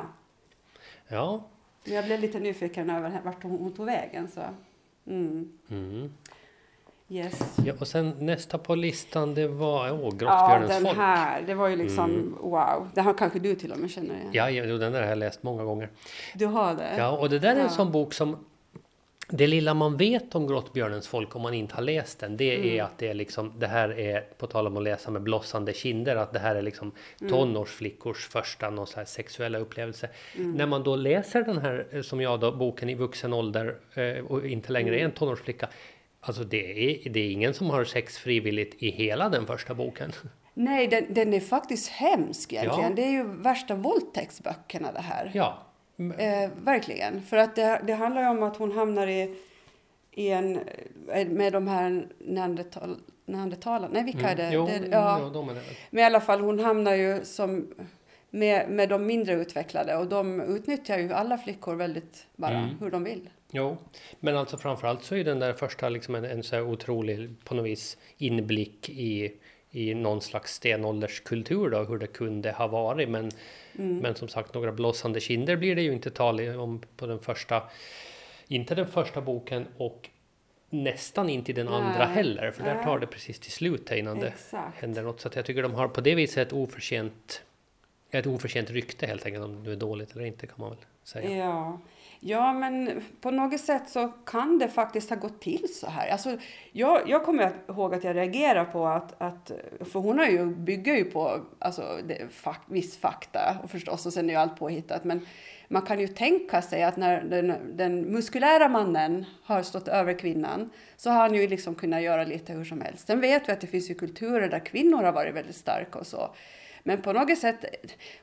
Ja. 1.07 1.43
Jag 1.85 2.05
blev 2.05 2.19
lite 2.19 2.39
nyfiken 2.39 2.89
över 2.89 3.21
vart 3.25 3.43
hon, 3.43 3.73
tog 3.73 3.85
vägen. 3.85 4.27
Så. 4.27 4.41
Mm. 5.07 5.51
Mm. 5.69 6.09
Yes. 7.09 7.57
ja. 7.65 7.73
Och 7.79 7.87
sen 7.87 8.13
nästa 8.19 8.57
på 8.57 8.75
listan 8.75 9.33
det 9.35 9.47
var 9.47 9.91
åh, 9.91 9.99
Ja, 10.03 10.09
Grottbjörnens 10.09 10.71
den 10.71 10.83
folk. 10.85 10.97
här. 10.97 11.41
Det 11.41 11.53
var 11.53 11.67
ju 11.67 11.75
liksom 11.75 12.05
Mm. 12.11 12.35
wow. 12.41 12.89
Det 12.93 13.01
har 13.01 13.13
kanske 13.13 13.39
du 13.39 13.55
till 13.55 13.71
och 13.71 13.77
med 13.79 13.91
känner 13.91 14.15
igen. 14.15 14.29
Ja, 14.31 14.49
ja, 14.49 14.77
den 14.77 14.91
där 14.91 15.01
har 15.01 15.09
jag 15.09 15.17
läst 15.17 15.43
många 15.43 15.63
gånger. 15.63 15.89
Du 16.35 16.45
har 16.45 16.75
det? 16.75 16.95
Ja, 16.97 17.17
och 17.17 17.29
det 17.29 17.39
där 17.39 17.49
är 17.49 17.55
en 17.55 17.61
Ja. 17.61 17.69
sån 17.69 17.91
bok 17.91 18.13
som 18.13 18.45
det 19.29 19.47
lilla 19.47 19.73
man 19.73 19.97
vet 19.97 20.35
om 20.35 20.47
Grottbjörnens 20.47 21.07
folk 21.07 21.35
om 21.35 21.41
man 21.41 21.53
inte 21.53 21.75
har 21.75 21.81
läst 21.81 22.19
den, 22.19 22.37
det 22.37 22.55
är 22.55 22.73
Mm. 22.73 22.85
att 22.85 22.97
det 22.97 23.07
är 23.07 23.13
liksom, 23.13 23.53
det 23.59 23.67
här 23.67 23.99
är, 23.99 24.21
på 24.21 24.47
tal 24.47 24.67
om 24.67 24.77
att 24.77 24.83
läsa 24.83 25.11
med 25.11 25.21
blossande 25.21 25.73
kinder, 25.73 26.15
att 26.15 26.33
det 26.33 26.39
här 26.39 26.55
är 26.55 26.61
liksom 26.61 26.91
tonårsflickors 27.29 28.27
första 28.27 28.69
någon 28.69 28.87
så 28.87 28.97
här 28.97 29.05
sexuella 29.05 29.57
upplevelse. 29.57 30.09
När 30.35 30.65
man 30.65 30.83
då 30.83 30.95
läser 30.95 31.43
den 31.43 31.57
här, 31.57 31.87
eh, 31.91 32.01
som 32.01 32.21
jag 32.21 32.39
då, 32.39 32.51
boken 32.51 32.89
i 32.89 32.95
vuxen 32.95 33.33
ålder 33.33 33.75
eh, 33.93 34.25
och 34.25 34.45
inte 34.45 34.71
längre 34.71 34.99
är 34.99 35.05
en 35.05 35.11
tonårsflicka, 35.11 35.69
alltså 36.21 36.43
det 36.43 36.91
är, 37.05 37.09
det 37.09 37.19
är 37.19 37.31
ingen 37.31 37.53
som 37.53 37.69
har 37.69 37.83
sex 37.83 38.17
frivilligt 38.17 38.75
i 38.83 38.89
hela 38.89 39.29
den 39.29 39.45
första 39.45 39.73
boken. 39.73 40.11
Nej, 40.53 40.87
den, 40.87 41.05
den 41.09 41.33
är 41.33 41.39
faktiskt 41.39 41.89
hemsk 41.89 42.53
egentligen. 42.53 42.89
Ja. 42.89 42.95
Det 42.95 43.03
är 43.03 43.11
ju 43.11 43.23
värsta 43.23 43.75
våldtäktsböckerna 43.75 44.91
det 44.91 45.01
här. 45.01 45.31
Ja, 45.33 45.61
Eh, 45.97 46.49
verkligen, 46.63 47.21
för 47.21 47.37
att 47.37 47.55
det, 47.55 47.81
det 47.87 47.93
handlar 47.93 48.21
ju 48.21 48.27
om 48.27 48.43
att 48.43 48.57
hon 48.57 48.71
hamnar 48.71 49.07
i, 49.07 49.35
i 50.11 50.29
en, 50.29 50.59
eh, 51.13 51.27
med 51.27 51.53
de 51.53 51.67
här 51.67 52.07
neandertal, 52.19 52.97
neandertalarna, 53.25 53.93
nej 53.93 54.03
vilka 54.03 54.29
är 54.29 54.35
det? 54.35 54.43
Mm. 54.43 54.53
Jo, 54.55 54.65
det 54.65 54.87
ja. 54.91 55.19
ja. 55.19 55.29
de 55.33 55.49
är 55.49 55.53
det. 55.53 55.61
Men 55.89 56.03
i 56.03 56.05
alla 56.05 56.21
fall, 56.21 56.41
hon 56.41 56.59
hamnar 56.59 56.93
ju 56.93 57.25
som 57.25 57.67
med, 58.29 58.69
med 58.69 58.89
de 58.89 59.05
mindre 59.05 59.33
utvecklade 59.33 59.95
och 59.95 60.07
de 60.07 60.41
utnyttjar 60.41 60.97
ju 60.97 61.13
alla 61.13 61.37
flickor 61.37 61.75
väldigt 61.75 62.27
bara 62.35 62.57
Mm. 62.57 62.75
hur 62.79 62.91
de 62.91 63.03
vill. 63.03 63.29
Jo, 63.51 63.77
men 64.19 64.37
alltså 64.37 64.57
framförallt 64.57 65.03
så 65.03 65.15
är 65.15 65.23
den 65.23 65.39
där 65.39 65.53
första 65.53 65.89
liksom 65.89 66.15
en, 66.15 66.25
en 66.25 66.43
så 66.43 66.55
här 66.55 66.63
otrolig 66.63 67.35
på 67.43 67.55
något 67.55 67.65
vis 67.65 67.97
inblick 68.17 68.89
i, 68.89 69.33
i 69.75 69.93
någon 69.93 70.21
slags 70.21 70.53
stenålderskultur 70.53 71.69
då, 71.69 71.83
hur 71.83 71.97
det 71.97 72.07
kunde 72.07 72.51
ha 72.51 72.67
varit. 72.67 73.09
Men, 73.09 73.31
Mm. 73.79 73.97
men 73.97 74.15
som 74.15 74.27
sagt, 74.27 74.53
några 74.53 74.71
blossande 74.71 75.19
kinder 75.19 75.55
blir 75.55 75.75
det 75.75 75.81
ju 75.81 75.93
inte 75.93 76.09
tal 76.11 76.49
om 76.49 76.81
på 76.97 77.05
den 77.07 77.19
första, 77.19 77.63
inte 78.47 78.75
den 78.75 78.87
första 78.87 79.21
boken 79.21 79.67
och 79.77 80.09
nästan 80.69 81.29
inte 81.29 81.53
den 81.53 81.67
andra 81.67 82.05
Nej, 82.05 82.15
heller, 82.15 82.51
för 82.51 82.63
där 82.63 82.83
tar 82.83 82.99
det 82.99 83.07
precis 83.07 83.39
till 83.39 83.51
slut 83.51 83.91
innan 83.91 84.19
det 84.19 84.27
Exakt. 84.27 84.77
händer 84.81 85.03
något. 85.03 85.21
Så 85.21 85.29
jag 85.33 85.45
tycker 85.45 85.63
de 85.63 85.73
har 85.73 85.87
på 85.87 86.01
det 86.01 86.15
viset 86.15 86.47
ett 86.47 86.53
oförtjänt, 86.53 87.43
ett 88.19 88.27
oförtjänt 88.27 88.69
rykte 88.69 89.05
helt 89.05 89.25
enkelt, 89.25 89.45
om 89.45 89.63
det 89.63 89.71
är 89.71 89.75
dåligt 89.75 90.11
eller 90.11 90.25
inte 90.25 90.47
kan 90.47 90.55
man 90.57 90.69
väl 90.69 90.79
säga. 91.03 91.37
Ja. 91.37 91.79
ja, 92.19 92.53
men 92.53 93.03
på 93.21 93.31
något 93.31 93.59
sätt 93.59 93.89
så 93.89 94.07
kan 94.25 94.59
det 94.59 94.67
faktiskt 94.67 95.09
ha 95.09 95.17
gått 95.17 95.41
till 95.41 95.73
så 95.73 95.87
här. 95.87 96.09
Alltså, 96.09 96.37
jag, 96.71 97.09
jag 97.09 97.25
kommer 97.25 97.51
ihåg 97.69 97.93
att 97.95 98.03
jag 98.03 98.15
reagerar 98.15 98.65
på 98.65 98.87
att, 98.87 99.21
att 99.21 99.51
för 99.79 99.99
hon 99.99 100.19
har 100.19 100.25
ju, 100.25 100.45
bygger 100.45 100.95
ju 100.95 101.03
på 101.03 101.41
alltså, 101.59 101.99
det, 102.07 102.27
fak, 102.31 102.61
viss 102.65 102.97
fakta 102.97 103.57
och 103.63 103.69
förstås 103.69 104.05
och 104.05 104.13
sen 104.13 104.29
är 104.29 104.33
ju 104.33 104.39
allt 104.39 104.59
påhittat. 104.59 105.03
Men 105.03 105.25
man 105.67 105.81
kan 105.81 105.99
ju 105.99 106.07
tänka 106.07 106.61
sig 106.61 106.83
att 106.83 106.97
när 106.97 107.23
den, 107.23 107.77
den 107.77 108.01
muskulära 108.01 108.67
mannen 108.67 109.25
har 109.43 109.63
stått 109.63 109.87
över 109.87 110.19
kvinnan 110.19 110.69
så 110.97 111.09
har 111.09 111.19
han 111.19 111.35
ju 111.35 111.47
liksom 111.47 111.75
kunnat 111.75 112.01
göra 112.01 112.23
lite 112.23 112.53
hur 112.53 112.65
som 112.65 112.81
helst. 112.81 113.07
Sen 113.07 113.21
vet 113.21 113.49
vi 113.49 113.53
att 113.53 113.61
det 113.61 113.67
finns 113.67 113.89
ju 113.89 113.93
kulturer 113.93 114.49
där 114.49 114.59
kvinnor 114.59 115.03
har 115.03 115.11
varit 115.11 115.35
väldigt 115.35 115.55
starka 115.55 115.99
och 115.99 116.07
så. 116.07 116.35
Men 116.87 117.01
på 117.01 117.13
något 117.13 117.37
sätt, 117.37 117.65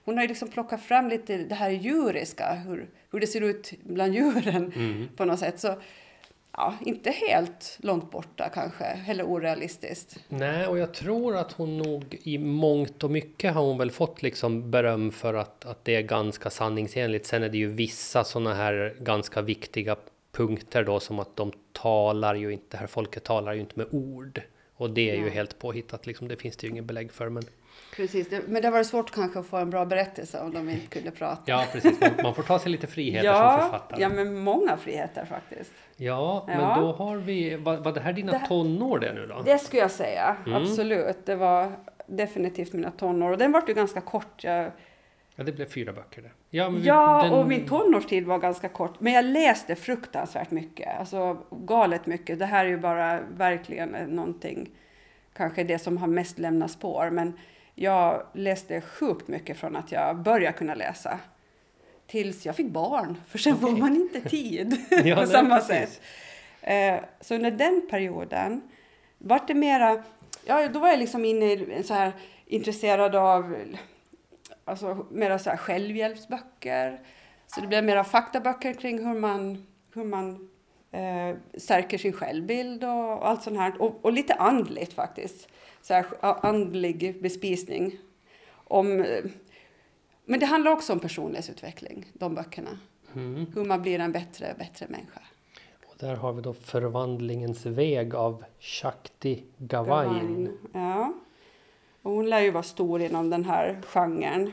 hon 0.04 0.16
har 0.16 0.23
ju 0.23 0.28
liksom 0.28 0.49
plockat 0.49 0.83
fram 0.83 1.09
lite 1.09 1.37
det 1.38 1.54
här 1.54 1.71
djuriska, 1.71 2.52
hur, 2.54 2.88
hur 3.12 3.21
det 3.21 3.26
ser 3.26 3.40
ut 3.40 3.73
bland 3.83 4.14
djuren 4.14 4.73
Mm. 4.76 5.09
på 5.16 5.25
något 5.25 5.38
sätt. 5.38 5.61
Så 5.61 5.75
ja, 6.52 6.75
inte 6.87 7.11
helt 7.11 7.78
långt 7.83 8.11
borta 8.11 8.49
kanske, 8.54 8.85
eller 8.85 9.25
orealistiskt. 9.25 10.19
Nej, 10.28 10.66
och 10.66 10.78
jag 10.78 10.95
tror 10.95 11.37
att 11.37 11.52
hon 11.52 11.78
nog 11.78 12.19
i 12.23 12.38
mångt 12.38 13.04
och 13.04 13.11
mycket 13.11 13.54
har 13.54 13.62
hon 13.62 13.78
väl 13.78 13.90
fått 13.90 14.23
liksom 14.23 14.71
beröm 14.71 15.11
för 15.11 15.35
att, 15.35 15.64
att 15.64 15.85
det 15.85 15.95
är 15.97 16.02
ganska 16.02 16.50
sanningsenligt. 16.50 17.26
Sen 17.26 17.42
är 17.42 17.49
det 17.49 17.59
ju 17.59 17.66
vissa 17.69 18.25
sådana 18.25 18.54
här 18.54 18.95
ganska 19.00 19.40
viktiga 19.42 19.97
punkter 20.33 20.85
då 20.85 21.00
som 21.00 21.19
att 21.19 21.37
de 21.37 21.52
talar 21.73 22.35
ju 22.35 22.52
inte, 22.52 22.76
här 22.76 22.87
folket 22.87 23.25
talar 23.25 23.52
ju 23.52 23.61
inte 23.61 23.78
med 23.78 23.87
ord. 23.90 24.42
Och 24.75 24.90
det 24.90 25.11
är 25.11 25.16
ju 25.16 25.28
helt 25.31 25.59
påhittat 25.59 26.07
liksom, 26.07 26.28
det 26.28 26.37
finns 26.37 26.57
det 26.57 26.66
ju 26.66 26.71
ingen 26.71 26.87
belägg 26.87 27.12
för. 27.12 27.28
Men 27.28 27.42
Precis, 27.96 28.28
men 28.49 28.62
det 28.62 28.70
var 28.70 28.82
svårt 28.82 29.11
kanske 29.11 29.38
att 29.38 29.46
få 29.46 29.56
en 29.56 29.70
bra 29.70 29.84
berättelse 29.84 30.40
om 30.40 30.52
de 30.54 30.68
inte 30.68 30.87
kunde 30.87 31.11
prata. 31.11 31.42
ja, 31.46 31.64
precis, 31.72 32.00
man, 32.00 32.11
man 32.22 32.34
får 32.34 32.42
ta 32.42 32.58
sig 32.58 32.72
lite 32.72 32.87
friheter 32.87 33.28
som 33.32 33.37
ja, 33.42 33.58
författare. 33.62 34.02
ja, 34.02 34.08
men 34.08 34.34
många 34.38 34.76
friheter 34.76 35.25
faktiskt. 35.25 35.72
Ja, 35.96 36.44
men 36.46 36.61
Ja. 36.61 36.76
då 36.80 36.92
har 36.92 37.16
vi, 37.16 37.56
var, 37.56 37.76
var 37.76 37.92
det 37.92 38.00
här 38.00 38.12
dina 38.12 38.32
Det 38.32 38.46
tonår 38.49 38.99
det 38.99 39.12
nu 39.12 39.26
då? 39.26 39.42
Det 39.44 39.58
skulle 39.58 39.82
jag 39.82 39.90
säga, 39.90 40.37
Mm. 40.46 40.62
absolut. 40.62 41.26
Det 41.26 41.34
var 41.37 41.72
definitivt 42.06 42.72
mina 42.72 42.90
tonår. 42.90 43.30
Och 43.30 43.38
den 43.38 43.52
var 43.52 43.62
ju 43.68 43.75
ganska 43.75 44.00
kort. 44.00 44.44
Jag, 44.44 44.70
Ja, 45.37 45.44
det 45.44 45.52
blev 45.52 45.66
fyra 45.66 45.92
böcker 45.92 46.22
det. 46.22 46.30
Ja, 46.50 46.70
men 46.70 46.80
vi- 46.80 46.87
Ja, 46.88 47.22
den- 47.22 47.32
och 47.32 47.46
min 47.49 47.68
tonårstid 47.68 48.26
var 48.26 48.38
ganska 48.38 48.68
kort. 48.68 49.00
Men 49.00 49.12
jag 49.12 49.25
läste 49.25 49.75
fruktansvärt 49.75 50.50
mycket. 50.50 50.99
Alltså 50.99 51.38
galet 51.50 52.06
mycket. 52.06 52.38
Det 52.38 52.46
här 52.46 52.64
är 52.64 52.68
ju 52.68 52.78
bara 52.78 53.20
verkligen 53.37 53.88
någonting, 53.88 54.70
kanske 55.32 55.64
det 55.64 55.78
som 55.78 55.96
har 55.99 56.06
mest 56.06 56.38
lämnat 56.38 56.70
spår. 56.70 57.11
Men 57.11 57.32
jag 57.75 58.26
läste 58.33 58.81
sjukt 58.81 59.29
mycket 59.29 59.57
från 59.57 59.76
att 59.76 59.93
jag 59.93 60.17
började 60.17 60.59
kunna 60.59 60.75
läsa. 60.75 61.19
Tills 62.07 62.47
jag 62.47 62.57
fick 62.57 62.69
barn. 62.69 63.21
För 63.29 63.38
sen 63.38 63.57
får 63.59 63.69
Okej. 63.69 63.81
man 63.81 63.97
inte 63.97 64.21
tid 64.21 64.76
Ja, 65.05 65.17
på 65.17 65.26
samma 65.26 65.57
precis. 65.59 65.71
sätt. 65.71 66.00
Eh, 66.61 67.05
så 67.21 67.35
under 67.35 67.50
den 67.50 67.87
perioden 67.91 68.62
vart 69.19 69.49
det 69.49 69.55
mera, 69.55 70.02
ja 70.45 70.69
då 70.69 70.79
var 70.79 70.88
jag 70.88 70.99
liksom 70.99 71.25
inne 71.25 71.52
i 71.52 71.83
så 71.85 71.95
här 71.95 72.12
intresserad 72.47 73.14
av 73.14 73.57
alltså 74.64 75.07
mera 75.11 75.38
så 75.38 75.50
här 75.50 75.57
självhjälpsböcker. 75.57 77.00
Så 77.47 77.61
det 77.61 77.67
blev 77.67 77.85
mera 77.85 78.05
faktaböcker 78.05 78.73
kring 78.73 79.07
hur 79.07 79.21
man, 79.21 79.67
hur 79.95 80.05
man 80.05 80.50
eh, 80.93 81.37
stärker 81.59 81.99
sin 81.99 82.12
självbild 82.12 82.85
och, 82.85 83.19
och 83.19 83.29
allt 83.29 83.43
sånt 83.43 83.59
här. 83.59 83.83
Och, 83.83 84.05
och 84.05 84.12
lite 84.12 84.35
andligt 84.35 84.93
faktiskt. 84.93 85.49
Så 85.83 85.95
här, 85.95 86.07
andlig 86.21 87.23
bespisning. 87.23 87.99
Om, 88.55 89.07
men 90.25 90.41
det 90.41 90.47
handlar 90.47 90.73
också 90.73 90.93
om 90.93 91.01
personlighetsutveckling, 91.01 92.07
de 92.12 92.35
böckerna. 92.35 92.79
Mm. 93.15 93.47
Hur 93.55 93.65
man 93.65 93.83
blir 93.83 93.99
en 93.99 94.12
bättre, 94.12 94.55
bättre 94.59 94.87
människa. 94.89 95.21
Och 95.87 95.95
där 95.99 96.17
har 96.17 96.33
vi 96.33 96.43
då 96.43 96.53
Förvandlingens 96.53 97.67
väg 97.67 98.15
av 98.15 98.45
Shakti 98.61 99.43
Gawain. 99.59 100.09
Gawain, 100.09 100.59
Ja. 100.73 101.15
Och 102.03 102.12
hon 102.12 102.31
lär 102.31 102.41
ju 102.41 102.51
vara 102.51 102.62
stor 102.62 103.01
inom 103.01 103.31
den 103.31 103.45
här 103.45 103.81
genren. 103.87 104.53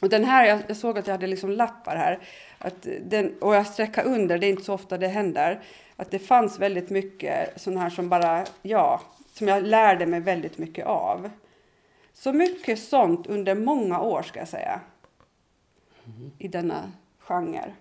Och 0.00 0.08
den 0.08 0.24
här, 0.24 0.62
jag, 0.68 0.76
såg 0.76 0.98
att 0.98 1.06
jag 1.06 1.14
hade 1.14 1.26
liksom 1.26 1.50
lappar 1.50 1.96
här. 1.96 2.18
Att 2.58 2.86
den, 3.02 3.38
och 3.40 3.54
jag 3.54 3.66
sträckar 3.66 4.04
under, 4.04 4.38
det 4.38 4.46
är 4.46 4.50
inte 4.50 4.64
så 4.64 4.74
ofta 4.74 4.98
det 4.98 5.08
händer. 5.08 5.62
Att 5.96 6.10
det 6.10 6.18
fanns 6.18 6.58
väldigt 6.58 6.90
mycket 6.90 7.60
sån 7.60 7.76
här 7.76 7.90
som 7.90 8.08
bara, 8.08 8.44
ja, 8.62 9.00
som 9.38 9.48
jag 9.48 9.62
lärde 9.62 10.06
mig 10.06 10.20
väldigt 10.20 10.58
mycket 10.58 10.86
av. 10.86 11.30
Så 12.12 12.32
mycket 12.32 12.78
sånt 12.78 13.26
under 13.26 13.54
många 13.54 14.00
år 14.00 14.22
ska 14.22 14.38
jag 14.38 14.48
säga. 14.48 14.80
I 16.38 16.48
denna 16.48 16.92
genre. 17.18 17.72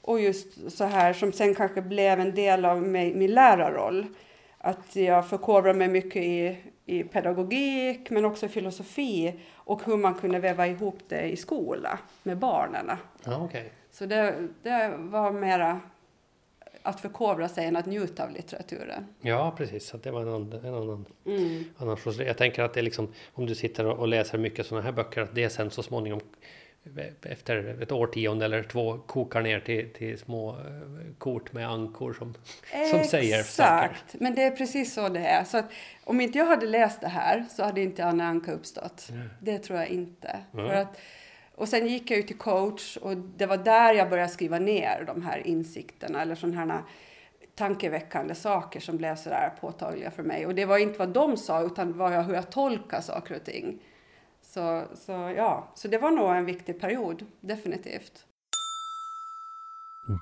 Och 0.00 0.20
just 0.20 0.72
så 0.72 0.84
här 0.84 1.12
som 1.12 1.32
sen 1.32 1.54
kanske 1.54 1.82
blev 1.82 2.20
en 2.20 2.34
del 2.34 2.64
av 2.64 2.82
mig, 2.82 3.14
min 3.14 3.34
lärarroll. 3.34 4.06
Att 4.58 4.96
jag 4.96 5.28
förkovrar 5.28 5.74
mig 5.74 5.88
mycket 5.88 6.22
i, 6.22 6.58
i 6.86 7.02
pedagogik 7.02 8.10
men 8.10 8.24
också 8.24 8.48
filosofi 8.48 9.40
och 9.54 9.84
hur 9.84 9.96
man 9.96 10.14
kunde 10.14 10.38
väva 10.38 10.66
ihop 10.66 10.98
det 11.08 11.22
i 11.22 11.36
skola 11.36 11.98
med 12.22 12.38
barnen. 12.38 12.90
Ja, 13.24 13.44
okej. 13.44 13.72
Så 13.90 14.06
det, 14.06 14.48
det 14.62 14.94
var 14.98 15.32
mera 15.32 15.80
att 16.84 17.00
förkovra 17.00 17.48
sig 17.48 17.66
än 17.66 17.76
att 17.76 17.86
njuta 17.86 18.24
av 18.24 18.30
litteraturen. 18.30 19.06
Ja, 19.20 19.54
precis. 19.56 19.86
Så 19.86 19.96
att 19.96 20.02
det 20.02 20.10
var 20.10 20.22
en 20.22 20.28
annan, 20.28 20.52
en 20.52 20.74
annan, 20.74 21.06
Mm. 21.26 21.64
annan 21.76 21.96
Jag 22.18 22.38
tänker 22.38 22.62
att 22.62 22.74
det 22.74 22.80
är 22.80 22.84
liksom 22.84 23.12
om 23.32 23.46
du 23.46 23.54
sitter 23.54 23.86
och 23.86 24.08
läser 24.08 24.38
mycket 24.38 24.66
sådana 24.66 24.84
här 24.84 24.92
böcker 24.92 25.20
att 25.20 25.34
det 25.34 25.50
sen 25.50 25.70
så 25.70 25.82
småningom 25.82 26.20
efter 27.22 27.82
ett 27.82 27.92
årtionde 27.92 28.44
eller 28.44 28.62
två 28.62 28.98
kokar 28.98 29.42
ner 29.42 29.60
till, 29.60 29.92
till 29.92 30.18
små 30.18 30.50
eh, 30.50 30.56
kort 31.18 31.52
med 31.52 31.68
ankor 31.70 32.12
som, 32.12 32.34
som 32.90 33.04
säger 33.04 33.42
saker. 33.42 33.84
Exakt, 33.84 34.20
men 34.20 34.34
det 34.34 34.42
är 34.42 34.50
precis 34.50 34.94
så 34.94 35.08
det 35.08 35.20
är. 35.26 35.44
Så 35.44 35.58
att 35.58 35.70
om 36.04 36.20
inte 36.20 36.38
jag 36.38 36.46
hade 36.46 36.66
läst 36.66 37.00
det 37.00 37.08
här 37.08 37.44
så 37.50 37.64
hade 37.64 37.80
inte 37.80 38.04
Anna 38.04 38.24
Anka 38.24 38.52
uppstått. 38.52 39.08
Mm. 39.10 39.28
Det 39.40 39.58
tror 39.58 39.78
jag 39.78 39.88
inte. 39.88 40.38
Mm. 40.52 40.68
För 40.68 40.74
att, 40.74 40.98
och 41.56 41.68
sen 41.68 41.86
gick 41.86 42.10
jag 42.10 42.16
ju 42.16 42.22
till 42.22 42.38
coach 42.38 42.96
och 42.96 43.16
det 43.16 43.46
var 43.46 43.56
där 43.56 43.94
jag 43.94 44.10
började 44.10 44.28
skriva 44.28 44.58
ner 44.58 45.04
de 45.06 45.22
här 45.22 45.46
insikterna 45.46 46.22
eller 46.22 46.34
sådana 46.34 46.72
här 46.72 46.82
tankeväckande 47.54 48.34
saker 48.34 48.80
som 48.80 48.96
blev 48.96 49.16
sådär 49.16 49.52
påtagliga 49.60 50.10
för 50.10 50.22
mig. 50.22 50.46
Och 50.46 50.54
det 50.54 50.64
var 50.64 50.78
inte 50.78 50.98
vad 50.98 51.08
de 51.08 51.36
sa 51.36 51.62
utan 51.62 51.98
vad 51.98 52.14
jag, 52.14 52.22
hur 52.22 52.34
jag 52.34 52.50
tolkar 52.50 53.00
saker 53.00 53.36
och 53.36 53.44
ting. 53.44 53.82
Så, 54.42 54.84
så 54.94 55.12
ja, 55.12 55.72
så 55.74 55.88
det 55.88 55.98
var 55.98 56.10
nog 56.10 56.30
en 56.30 56.44
viktig 56.44 56.80
period, 56.80 57.26
definitivt. 57.40 58.26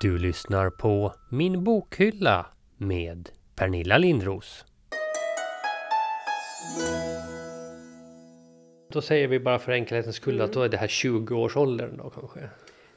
Du 0.01 0.17
lyssnar 0.17 0.69
på 0.69 1.13
Min 1.29 1.63
bokhylla 1.63 2.45
med 2.77 3.29
Pernilla 3.55 3.97
Lindros. 3.97 4.65
Då 8.93 9.01
säger 9.01 9.27
vi 9.27 9.39
bara 9.39 9.59
för 9.59 9.71
enkelhetens 9.71 10.15
skull 10.15 10.41
att 10.41 10.53
då 10.53 10.61
är 10.61 10.69
det 10.69 10.77
här 10.77 10.87
20-årsåldern 10.87 11.97
då 11.97 12.09
kanske? 12.09 12.39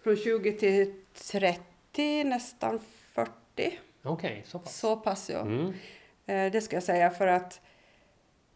Från 0.02 0.16
20 0.16 0.52
till 0.52 0.94
30, 1.30 2.24
nästan 2.24 2.80
40. 3.12 3.78
Okej, 4.02 4.44
så 4.46 4.58
pass. 4.58 4.76
Så 4.78 4.96
pass 4.96 5.30
ja. 5.30 5.40
Mm. 5.40 5.72
Eh, 6.26 6.52
det 6.52 6.60
ska 6.60 6.76
jag 6.76 6.82
säga 6.82 7.10
för 7.10 7.26
att 7.26 7.60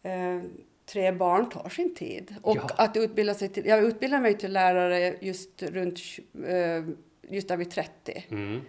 eh, 0.03 0.41
tre 0.87 1.13
barn 1.13 1.49
tar 1.51 1.69
sin 1.69 1.95
tid. 1.95 2.35
Och 2.43 2.57
Ja. 2.57 2.69
att 2.77 2.97
utbilda 2.97 3.35
sig 3.35 3.49
till, 3.49 3.67
jag 3.67 3.85
utbildade 3.85 4.23
mig 4.23 4.39
till 4.39 4.53
lärare 4.53 5.15
just 5.21 5.63
runt 5.63 5.99
eh, 6.47 6.85
just 7.23 7.49
där 7.49 7.57
vid 7.57 7.71
30. 7.71 8.25
Mm. 8.31 8.61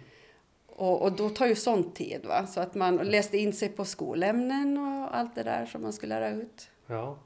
Och, 0.66 1.02
och 1.02 1.12
då 1.12 1.28
tar 1.28 1.46
ju 1.46 1.54
sånt 1.54 1.94
tid. 1.94 2.20
Va? 2.24 2.46
Så 2.46 2.60
att 2.60 2.74
man 2.74 2.96
läste 2.96 3.38
in 3.38 3.52
sig 3.52 3.68
på 3.68 3.84
skolämnen 3.84 4.78
och 4.78 5.16
allt 5.16 5.34
det 5.34 5.42
där 5.42 5.66
som 5.66 5.82
man 5.82 5.92
skulle 5.92 6.20
lära 6.20 6.30
ut. 6.30 6.68
Ja. 6.86 7.18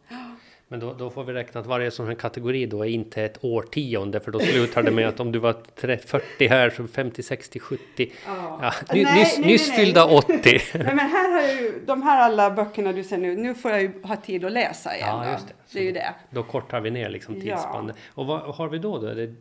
Men 0.69 0.81
då, 0.81 0.93
då 0.95 1.11
får 1.11 1.25
vi 1.25 1.33
räkna 1.33 1.61
att 1.61 1.67
varje 1.67 1.91
sån 1.91 2.07
här 2.07 2.15
kategori 2.15 2.67
då 2.67 2.83
är 2.85 2.89
inte 2.89 3.23
ett 3.23 3.39
årtionde 3.45 4.21
för 4.21 4.31
då 4.31 4.39
slutar 4.41 4.83
det 4.83 4.91
med 4.91 5.09
att 5.09 5.21
om 5.21 5.33
du 5.33 5.39
var 5.39 5.53
30, 5.53 6.07
40 6.07 6.47
här 6.49 6.71
så 6.71 6.87
50, 6.87 7.23
60, 7.23 7.59
70. 7.59 8.13
Ja. 8.27 8.59
Ja, 8.63 8.73
ny, 8.95 9.03
Nej, 9.05 9.19
nyss, 9.21 9.39
nej, 9.39 9.47
nyss 9.49 9.69
nej, 9.69 9.77
fyllda 9.79 10.05
80. 10.07 10.33
Nej, 10.35 10.61
men 10.73 10.99
här 10.99 11.33
har 11.33 11.63
ju, 11.63 11.81
de 11.87 12.03
här 12.03 12.21
alla 12.21 12.51
böckerna 12.51 12.93
du 12.93 13.05
ser 13.05 13.19
nu, 13.19 13.37
nu 13.37 13.55
får 13.55 13.71
jag 13.71 13.83
ju 13.83 14.03
ha 14.03 14.17
tid 14.17 14.45
att 14.45 14.53
läsa 14.53 14.97
igen. 14.97 15.09
Ja, 15.09 15.33
just 15.33 15.49
det. 15.49 15.55
det 15.73 15.79
är 15.79 15.83
ju 15.85 15.93
det. 15.93 16.15
Då 16.31 16.43
kortar 16.43 16.81
vi 16.81 16.91
ner 16.91 17.09
liksom 17.09 17.35
Ja. 17.35 17.41
tidsspannet. 17.41 17.97
Och 18.15 18.27
vad 18.27 18.41
har 18.55 18.69
vi 18.69 18.79
då? 18.79 18.99
då? 18.99 19.15
Det, 19.15 19.35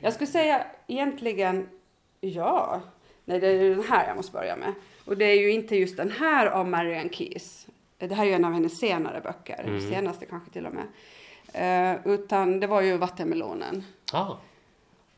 Jag 0.00 0.12
skulle 0.12 0.26
säga 0.30 0.64
egentligen, 0.86 1.68
ja, 2.20 2.80
nej 3.24 3.40
det 3.40 3.46
är 3.46 3.70
den 3.70 3.84
här 3.88 4.06
jag 4.08 4.16
måste 4.16 4.32
börja 4.32 4.56
med. 4.56 4.72
Och 5.04 5.16
det 5.16 5.24
är 5.24 5.40
ju 5.40 5.50
inte 5.52 5.76
just 5.76 5.96
den 5.96 6.10
här 6.10 6.46
av 6.46 6.68
Marianne 6.68 7.08
Keyes. 7.12 7.66
Det 7.98 8.14
här 8.14 8.24
är 8.24 8.28
ju 8.28 8.34
en 8.34 8.44
av 8.44 8.52
hennes 8.52 8.78
senare 8.78 9.20
böcker, 9.20 9.60
Mm. 9.64 9.90
senaste 9.90 10.26
kanske 10.26 10.50
till 10.50 10.66
och 10.66 10.72
med. 10.74 10.84
Eh, 11.52 12.06
utan 12.12 12.60
det 12.60 12.66
var 12.66 12.80
ju 12.80 12.96
Vattenmelonen. 12.96 13.84
ah, 14.12 14.36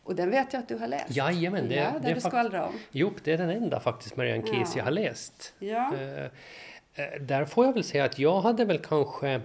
Och 0.05 0.15
den 0.15 0.31
vet 0.31 0.53
jag 0.53 0.61
att 0.61 0.69
du 0.69 0.77
har 0.79 0.87
läst. 0.89 1.17
jajamän, 1.17 1.69
det, 1.69 1.75
ja, 1.75 1.91
det 2.03 2.09
det 2.09 2.15
du 2.15 2.21
skvallrar 2.21 2.63
om. 2.63 2.75
Jo, 2.91 3.13
det 3.25 3.33
är 3.33 3.39
den 3.39 3.51
enda 3.51 3.81
faktiskt 3.81 4.17
Marianne 4.17 4.47
Keyes 4.47 4.69
Ja. 4.75 4.79
jag 4.79 4.85
har 4.85 4.91
läst. 4.91 5.55
Ja. 5.59 5.93
Eh, 5.95 6.25
eh, 7.05 7.21
där 7.21 7.45
får 7.45 7.67
jag 7.67 7.73
väl 7.73 7.85
säga 7.85 8.05
att 8.05 8.19
jag 8.19 8.41
hade 8.41 8.65
väl 8.65 8.79
kanske 8.79 9.41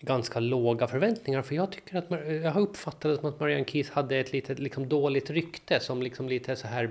ganska 0.00 0.40
låga 0.40 0.86
förväntningar 0.86 1.42
för 1.42 1.54
jag 1.54 1.72
tycker 1.72 1.96
att 1.96 2.10
jag 2.42 2.50
har 2.50 2.60
uppfattat 2.60 3.02
det 3.02 3.16
som 3.16 3.28
att 3.28 3.40
Marianne 3.40 3.64
Keyes 3.64 3.90
hade 3.90 4.16
ett 4.16 4.32
lite 4.32 4.54
liksom 4.54 4.88
dåligt 4.88 5.30
rykte 5.30 5.80
som 5.80 6.02
liksom 6.02 6.28
lite 6.28 6.56
så 6.56 6.66
här 6.66 6.90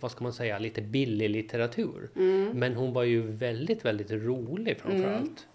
vad 0.00 0.10
ska 0.10 0.24
man 0.24 0.32
säga 0.32 0.58
lite 0.58 0.82
billig 0.82 1.30
litteratur. 1.30 2.10
Mm. 2.16 2.50
Men 2.54 2.74
hon 2.74 2.92
var 2.92 3.02
ju 3.02 3.22
väldigt 3.22 3.84
väldigt 3.84 4.10
rolig 4.10 4.78
framför 4.78 5.12
allt. 5.12 5.46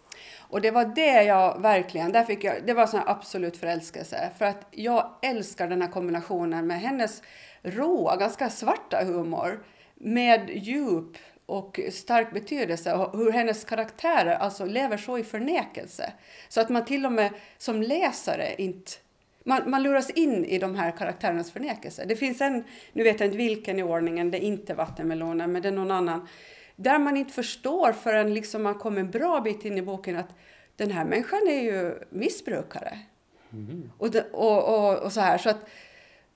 Och 0.49 0.61
det 0.61 0.71
var 0.71 0.85
det 0.95 1.23
jag 1.23 1.61
verkligen, 1.61 2.11
där 2.11 2.23
fick 2.23 2.43
jag, 2.43 2.55
det 2.65 2.73
var 2.73 2.87
sån 2.87 3.01
absolut 3.05 3.57
förälskelse. 3.57 4.31
För 4.37 4.45
att 4.45 4.67
jag 4.71 5.11
älskar 5.21 5.67
den 5.67 5.81
här 5.81 5.91
kombinationen 5.91 6.67
med 6.67 6.79
hennes 6.79 7.23
råa, 7.61 8.15
ganska 8.15 8.49
svarta 8.49 9.03
humor 9.03 9.63
med 9.95 10.49
djup 10.53 11.17
och 11.47 11.79
stark 11.91 12.33
betydelse 12.33 12.93
och 12.93 13.17
hur 13.17 13.31
hennes 13.31 13.63
karaktärer 13.63 14.35
alltså 14.35 14.65
lever 14.65 14.97
så 14.97 15.17
i 15.17 15.23
förnekelse. 15.23 16.13
Så 16.49 16.61
att 16.61 16.69
man 16.69 16.85
till 16.85 17.05
och 17.05 17.11
med 17.11 17.31
som 17.57 17.81
läsare 17.81 18.55
inte 18.57 18.91
man, 19.47 19.69
man 19.69 19.83
luras 19.83 20.09
in 20.09 20.45
i 20.45 20.59
de 20.59 20.75
här 20.75 20.91
karaktärernas 20.91 21.51
förnekelse. 21.51 22.05
Det 22.05 22.15
finns 22.15 22.41
en, 22.41 22.63
nu 22.93 23.03
vet 23.03 23.19
jag 23.19 23.27
inte 23.27 23.37
vilken 23.37 23.79
i 23.79 23.83
ordningen, 23.83 24.31
det 24.31 24.37
är 24.37 24.47
inte 24.47 24.73
vattenmelonen, 24.73 25.51
men 25.51 25.61
det 25.61 25.67
är 25.67 25.71
någon 25.71 25.91
annan. 25.91 26.27
Där 26.75 26.99
man 26.99 27.17
inte 27.17 27.33
förstår 27.33 27.91
förrän 27.91 28.33
liksom 28.33 28.63
man 28.63 28.75
kommer 28.75 28.99
en 28.99 29.11
bra 29.11 29.41
bit 29.41 29.65
in 29.65 29.77
i 29.77 29.81
boken 29.81 30.15
att 30.15 30.29
den 30.75 30.91
här 30.91 31.05
människan 31.05 31.47
är 31.47 31.61
ju 31.61 31.99
missbrukare. 32.09 32.99
Och, 33.97 34.11
det, 34.11 34.25
och, 34.31 34.89
och, 34.89 34.97
och 34.97 35.11
så 35.11 35.21
här. 35.21 35.37
Så 35.37 35.49
att, 35.49 35.69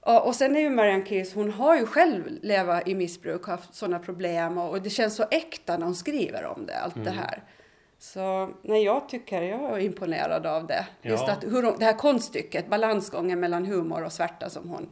och, 0.02 0.28
och 0.28 0.36
sen 0.36 0.56
är 0.56 0.60
ju 0.60 0.70
Marianne 0.70 1.06
Keyes, 1.06 1.34
hon 1.34 1.52
har 1.52 1.78
ju 1.78 1.86
själv 1.86 2.24
levat 2.42 2.88
i 2.88 2.96
missbruk, 2.96 3.46
haft 3.48 3.76
sådana 3.76 4.00
problem 4.00 4.58
och, 4.58 4.70
och 4.70 4.82
det 4.82 4.90
känns 4.90 5.16
så 5.16 5.26
äkta 5.32 5.78
när 5.78 5.86
hon 5.86 5.96
skriver 5.96 6.46
om 6.46 6.66
det, 6.66 6.78
allt 6.80 7.04
det 7.04 7.12
här. 7.12 7.44
Så 8.00 8.50
nej, 8.62 8.84
jag 8.84 9.10
tycker 9.10 9.42
jag 9.42 9.62
är 9.62 9.80
imponerad 9.80 10.46
av 10.46 10.68
det. 10.68 10.86
Just 11.02 11.24
Ja. 11.28 11.34
att 11.34 11.44
hur 11.44 11.80
det 11.80 11.86
här 11.86 11.94
konststycket, 11.98 12.68
balansgången 12.70 13.40
mellan 13.40 13.66
humor 13.66 14.04
och 14.04 14.12
svärta 14.12 14.50
som 14.50 14.70
hon, 14.70 14.90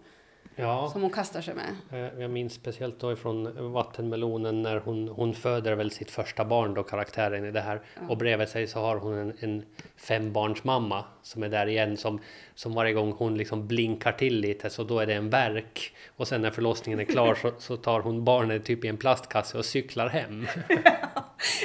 Ja, 0.60 0.90
som 0.94 1.02
hon 1.02 1.12
kastar 1.12 1.42
sig 1.42 1.54
med. 1.56 1.76
eh, 1.92 2.22
jag 2.22 2.32
minns 2.32 2.54
speciellt 2.54 3.00
då 3.00 3.12
ifrån 3.12 3.72
Vattenmelonen 3.74 4.62
när 4.62 4.78
hon, 4.80 5.08
hon 5.08 5.34
föder 5.34 5.76
väl 5.76 5.92
sitt 5.92 6.12
första 6.12 6.46
barn 6.46 6.74
då, 6.74 6.84
karaktären 6.84 7.46
i 7.46 7.52
det 7.52 7.62
här. 7.62 7.82
Och 8.10 8.18
bredvid 8.18 8.48
sig 8.50 8.68
så 8.68 8.80
har 8.80 8.98
hon 8.98 9.18
en, 9.18 9.34
en 9.40 9.66
fembarnsmamma 9.96 11.04
som 11.22 11.44
är 11.44 11.50
där 11.50 11.68
igen 11.68 11.98
som, 11.98 12.20
som 12.56 12.74
varje 12.74 12.94
gång 12.94 13.12
hon 13.12 13.38
liksom 13.38 13.68
blinkar 13.68 14.12
till 14.12 14.40
lite 14.40 14.70
så 14.70 14.84
då 14.84 15.00
är 15.00 15.06
det 15.06 15.14
en 15.14 15.30
verk. 15.30 15.96
Och 16.18 16.28
sen 16.28 16.42
när 16.42 16.52
förlossningen 16.52 17.00
är 17.00 17.04
klar 17.04 17.36
så, 17.36 17.52
så 17.58 17.78
tar 17.78 18.00
hon 18.00 18.24
barnet 18.26 18.66
typ 18.66 18.86
i 18.86 18.88
en 18.88 18.98
plastkasse 18.98 19.58
och 19.58 19.66
cyklar 19.66 20.10
hem. 20.10 20.48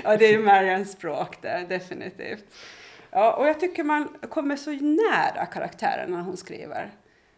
Ja, 0.05 0.16
det 0.16 0.35
är 0.35 0.38
Marians 0.38 0.92
språk 0.92 1.37
det, 1.42 1.66
definitivt. 1.69 2.45
Ja, 3.11 3.33
och 3.33 3.47
jag 3.47 3.61
tycker 3.61 3.85
man 3.85 4.09
kommer 4.31 4.57
så 4.57 4.71
nära 4.71 5.47
karaktärerna 5.47 6.16
när 6.16 6.23
hon 6.25 6.37
skriver. 6.37 6.90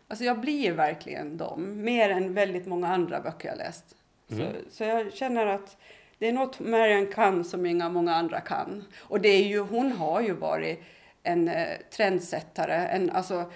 Alltså 0.09 0.25
jag 0.25 0.41
blir 0.41 0.73
verkligen 0.73 1.37
dem, 1.37 1.83
mer 1.83 2.11
än 2.11 2.35
väldigt 2.35 2.67
många 2.67 2.89
andra 2.89 3.21
böcker 3.21 3.49
jag 3.49 3.59
läst. 3.59 3.97
Så, 4.29 4.53
så 4.71 4.85
jag 4.85 5.13
känner 5.13 5.47
att 5.47 5.77
det 6.19 6.29
är 6.29 6.33
något 6.33 6.61
Marian 6.61 7.07
kan 7.07 7.45
som 7.45 7.67
inga 7.67 7.89
många 7.89 8.15
andra 8.15 8.41
kan. 8.41 8.85
Och 8.99 9.21
det 9.21 9.29
är 9.29 9.45
ju, 9.45 9.61
hon 9.61 9.93
har 9.93 10.21
ju 10.21 10.33
varit 10.33 10.83
en 11.23 11.49
eh, 11.49 11.79
trendsättare, 11.91 12.75
en, 12.75 13.11
alltså 13.11 13.51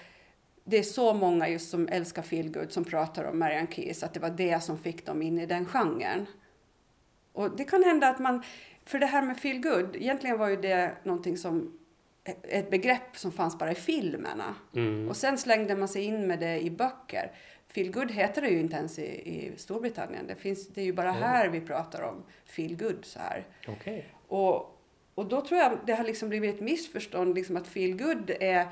det 0.65 0.79
är 0.79 0.83
så 0.83 1.15
många 1.15 1.49
just 1.49 1.71
som 1.71 1.89
älskar 1.89 2.23
feelgood 2.23 2.73
som 2.73 2.85
pratar 2.85 3.25
om 3.25 3.39
Marianne 3.39 3.69
Keyes, 3.71 4.03
att 4.03 4.15
det 4.15 4.21
var 4.21 4.31
det 4.31 4.63
som 4.63 4.79
fick 4.79 5.07
dem 5.07 5.23
in 5.23 5.39
i 5.39 5.47
den 5.47 5.67
genren. 5.67 6.27
Och 7.33 7.57
det 7.57 7.65
kan 7.65 7.85
hända 7.85 8.09
att 8.09 8.19
man, 8.19 8.43
för 8.85 8.99
det 8.99 9.07
här 9.07 9.23
med 9.23 9.39
feel 9.39 9.63
good, 9.63 9.97
egentligen 9.97 10.39
var 10.39 10.49
ju 10.49 10.57
det 10.57 10.93
någonting 11.03 11.37
som, 11.37 11.79
ett 12.43 12.71
begrepp 12.71 13.17
som 13.17 13.33
fanns 13.33 13.59
bara 13.59 13.73
i 13.73 13.75
filmerna. 13.75 14.55
Mm. 14.75 15.09
Och 15.09 15.17
sen 15.17 15.39
slängde 15.39 15.77
man 15.77 15.89
sig 15.89 16.03
in 16.03 16.27
med 16.27 16.41
det 16.41 16.61
i 16.61 16.71
böcker. 16.71 17.33
Feel 17.69 17.93
good 17.93 18.11
heter 18.11 18.43
det 18.43 18.49
ju 18.49 18.61
inte 18.61 18.77
ens 18.77 18.99
i, 18.99 19.03
i 19.03 19.53
Storbritannien. 19.57 20.27
Det, 20.27 20.37
finns, 20.37 20.69
det 20.69 20.81
är 20.81 20.85
ju 20.85 20.93
bara 20.93 21.13
här 21.13 21.49
vi 21.49 21.61
pratar 21.61 22.03
om 22.03 22.23
feel 22.45 22.77
good 22.77 23.05
så 23.05 23.19
här. 23.19 23.47
Okej. 23.69 24.07
Och, 24.29 24.81
och 25.15 25.29
då 25.29 25.41
tror 25.41 25.61
jag 25.61 25.79
det 25.87 25.93
har 25.93 26.05
liksom 26.05 26.29
blivit 26.29 26.55
ett 26.55 26.61
missförstånd 26.61 27.35
liksom 27.35 27.57
att 27.57 27.69
feel 27.69 27.97
good 27.97 28.31
är, 28.41 28.67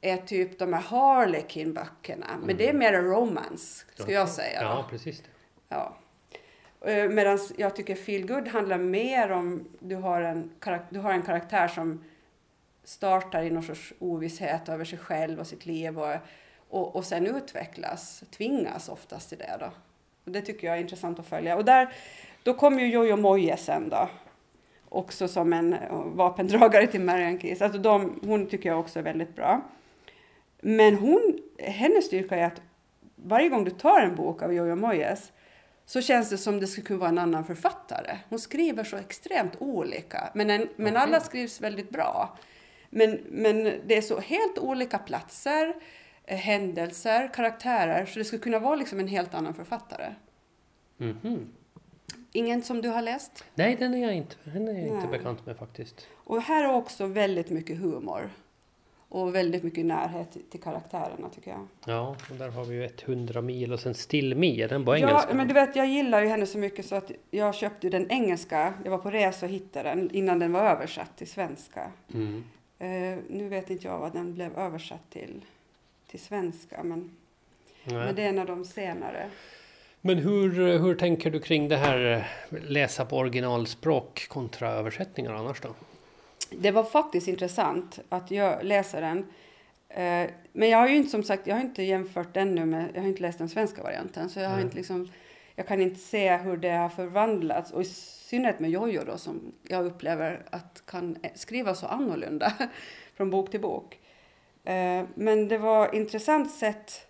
är 0.00 0.16
typ 0.16 0.58
de 0.58 0.72
här 0.72 0.82
Harlequin-böckerna. 0.82 2.26
Men 2.44 2.56
det 2.56 2.68
är 2.68 2.74
mer 2.74 3.02
romance, 3.02 3.84
ska 3.94 4.12
jag 4.12 4.28
säga. 4.28 4.60
då. 4.60 4.66
Ja, 4.66 4.86
precis 4.90 5.20
det. 5.20 5.28
Ja. 5.68 5.96
Medan 7.10 7.38
jag 7.56 7.76
tycker 7.76 7.94
feel 7.94 8.26
good 8.26 8.48
handlar 8.48 8.78
mer 8.78 9.30
om 9.30 9.68
du 9.78 9.96
har 9.96 10.22
en, 10.22 10.50
du 10.90 10.98
har 10.98 11.12
en 11.12 11.22
karaktär 11.22 11.68
som 11.68 12.04
startar 12.86 13.42
i 13.42 13.50
någon 13.50 13.62
sorts 13.62 13.92
ovisshet 13.98 14.68
över 14.68 14.84
sig 14.84 14.98
själv 14.98 15.40
och 15.40 15.46
sitt 15.46 15.66
liv 15.66 15.98
och, 15.98 16.14
och, 16.68 16.96
och 16.96 17.04
sen 17.04 17.26
utvecklas, 17.26 18.24
tvingas 18.30 18.88
oftast 18.88 19.28
till 19.28 19.38
det. 19.38 19.56
Då. 19.60 19.66
Och 20.24 20.32
det 20.32 20.42
tycker 20.42 20.66
jag 20.66 20.76
är 20.76 20.80
intressant 20.80 21.18
att 21.18 21.26
följa. 21.26 21.56
Och 21.56 21.64
där, 21.64 21.92
då 22.42 22.54
kommer 22.54 22.82
ju 22.82 22.88
Jojo 22.88 23.16
Moje 23.16 23.56
sen 23.56 23.88
då. 23.88 24.08
Också 24.88 25.28
som 25.28 25.52
en 25.52 25.72
eh, 25.72 26.02
vapendragare 26.04 26.86
till 26.86 27.00
Marianne 27.00 27.40
Keyes. 27.40 27.62
Alltså 27.62 27.78
de, 27.78 28.20
hon 28.24 28.46
tycker 28.46 28.68
jag 28.68 28.80
också 28.80 28.98
är 28.98 29.02
väldigt 29.02 29.36
bra. 29.36 29.60
Men 30.60 30.94
hon, 30.94 31.38
hennes 31.58 32.06
styrka 32.06 32.36
är 32.36 32.44
att 32.44 32.62
varje 33.16 33.48
gång 33.48 33.64
du 33.64 33.70
tar 33.70 34.00
en 34.00 34.14
bok 34.14 34.42
av 34.42 34.52
Jojo 34.52 34.76
Moyes 34.76 35.32
så 35.86 36.00
känns 36.00 36.30
det 36.30 36.38
som 36.38 36.60
det 36.60 36.66
skulle 36.66 36.86
kunna 36.86 37.00
vara 37.00 37.08
en 37.08 37.18
annan 37.18 37.44
författare. 37.44 38.18
Hon 38.28 38.38
skriver 38.38 38.84
så 38.84 38.96
extremt 38.96 39.52
olika, 39.58 40.30
men, 40.34 40.50
en, 40.50 40.68
men 40.76 40.96
alla 40.96 41.20
skrivs 41.20 41.60
väldigt 41.60 41.90
bra. 41.90 42.36
Men, 42.96 43.20
men 43.30 43.64
det 43.86 43.96
är 43.96 44.00
så 44.02 44.20
helt 44.20 44.58
olika 44.58 44.98
platser, 44.98 45.74
eh, 46.24 46.36
händelser, 46.38 47.30
karaktärer, 47.34 48.06
så 48.06 48.18
det 48.18 48.24
skulle 48.24 48.42
kunna 48.42 48.58
vara 48.58 48.76
liksom 48.76 49.00
en 49.00 49.08
helt 49.08 49.34
annan 49.34 49.54
författare. 49.54 50.14
Mhm. 50.96 51.48
Ingen 52.32 52.62
som 52.62 52.82
du 52.82 52.88
har 52.88 53.02
läst? 53.02 53.44
Nej, 53.54 53.76
den 53.78 53.94
är 53.94 54.02
jag 54.02 54.14
inte, 54.14 54.34
den 54.44 54.68
är 54.68 54.72
jag 54.72 54.82
inte 54.82 54.96
Nej. 55.08 55.18
bekant 55.18 55.46
med 55.46 55.56
faktiskt. 55.56 56.06
Och 56.14 56.42
här 56.42 56.64
är 56.64 56.72
också 56.74 57.06
väldigt 57.06 57.50
mycket 57.50 57.78
humor. 57.78 58.30
Och 59.08 59.34
väldigt 59.34 59.62
mycket 59.62 59.86
närhet 59.86 60.36
till- 60.50 60.60
karaktärerna 60.60 61.28
tycker 61.34 61.50
jag. 61.50 61.66
Ja, 61.86 62.16
och 62.30 62.36
där 62.36 62.48
har 62.48 62.64
vi 62.64 62.74
ju 62.74 62.88
100 63.04 63.40
mil 63.42 63.72
och 63.72 63.80
sen 63.80 63.94
Still 63.94 64.34
Me, 64.36 64.62
är 64.62 64.68
den 64.68 64.84
på 64.84 64.96
Ja, 64.96 64.98
engelska? 65.08 65.34
men 65.34 65.48
du 65.48 65.54
vet, 65.54 65.76
jag 65.76 65.86
gillar 65.86 66.22
ju 66.22 66.28
henne 66.28 66.46
så 66.46 66.58
mycket 66.58 66.86
så 66.86 66.94
att 66.94 67.10
jag 67.30 67.54
köpte 67.54 67.88
den 67.88 68.10
engelska. 68.10 68.74
Jag 68.84 68.90
var 68.90 68.98
på 68.98 69.10
resa 69.10 69.46
och 69.46 69.52
hittade 69.52 69.88
den 69.88 70.10
innan 70.10 70.38
den 70.38 70.52
var 70.52 70.60
översatt 70.60 71.16
till 71.16 71.26
svenska. 71.26 71.90
Mm. 72.14 72.44
Eh, 72.78 73.18
nu 73.28 73.48
vet 73.48 73.70
inte 73.70 73.86
jag 73.86 73.98
vad 73.98 74.12
den 74.12 74.34
blev 74.34 74.58
översatt 74.58 75.10
till, 75.10 75.44
till 76.06 76.20
svenska, 76.20 76.82
men, 76.82 77.10
Nej. 77.84 77.96
men 77.96 78.14
det 78.14 78.22
är 78.22 78.28
en 78.28 78.38
av 78.38 78.46
de 78.46 78.64
senare. 78.64 79.30
Men 80.00 80.18
hur, 80.18 80.78
hur 80.78 80.94
tänker 80.94 81.30
du 81.30 81.40
kring 81.40 81.68
det 81.68 81.76
här 81.76 82.26
eh, 82.50 82.58
läsa 82.62 83.04
på 83.04 83.16
originalspråk 83.16 84.28
kontra 84.28 84.70
översättningar 84.70 85.32
annars 85.32 85.60
då? 85.60 85.68
Det 86.50 86.70
var 86.70 86.84
faktiskt 86.84 87.28
intressant 87.28 87.98
att 88.08 88.30
jag 88.30 88.64
läsa 88.64 89.00
den. 89.00 89.18
Eh, 89.88 90.30
men 90.52 90.68
jag 90.68 90.78
har 90.78 90.88
ju 90.88 90.96
inte 90.96 91.10
som 91.10 91.22
sagt, 91.22 91.46
jag 91.46 91.54
har 91.54 91.62
inte 91.62 91.82
jämfört 91.82 92.36
ännu 92.36 92.66
med, 92.66 92.90
jag 92.94 93.00
har 93.00 93.08
inte 93.08 93.22
läst 93.22 93.38
den 93.38 93.48
svenska 93.48 93.82
varianten. 93.82 94.30
Så 94.30 94.40
jag 94.40 94.48
har 94.48 94.56
Nej. 94.56 94.64
inte 94.64 94.76
liksom, 94.76 95.08
jag 95.54 95.66
kan 95.66 95.80
inte 95.80 96.00
se 96.00 96.36
hur 96.36 96.56
det 96.56 96.70
har 96.70 96.88
förvandlats. 96.88 97.72
Och 97.72 97.86
synnerhet 98.26 98.60
med 98.60 98.70
Jojo 98.70 99.04
då 99.06 99.18
som 99.18 99.52
jag 99.62 99.86
upplever 99.86 100.42
att 100.50 100.82
kan 100.86 101.16
skriva 101.34 101.74
så 101.74 101.86
annorlunda 101.86 102.52
från 103.14 103.30
bok 103.30 103.50
till 103.50 103.60
bok. 103.60 103.98
Eh, 104.64 105.04
men 105.14 105.48
det 105.48 105.58
var 105.58 105.94
intressant 105.94 106.50
sätt 106.50 107.06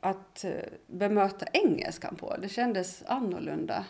att 0.00 0.44
eh, 0.44 0.50
bemöta 0.86 1.46
engelskan 1.52 2.16
på. 2.16 2.36
Det 2.42 2.48
kändes 2.48 3.02
annorlunda 3.06 3.84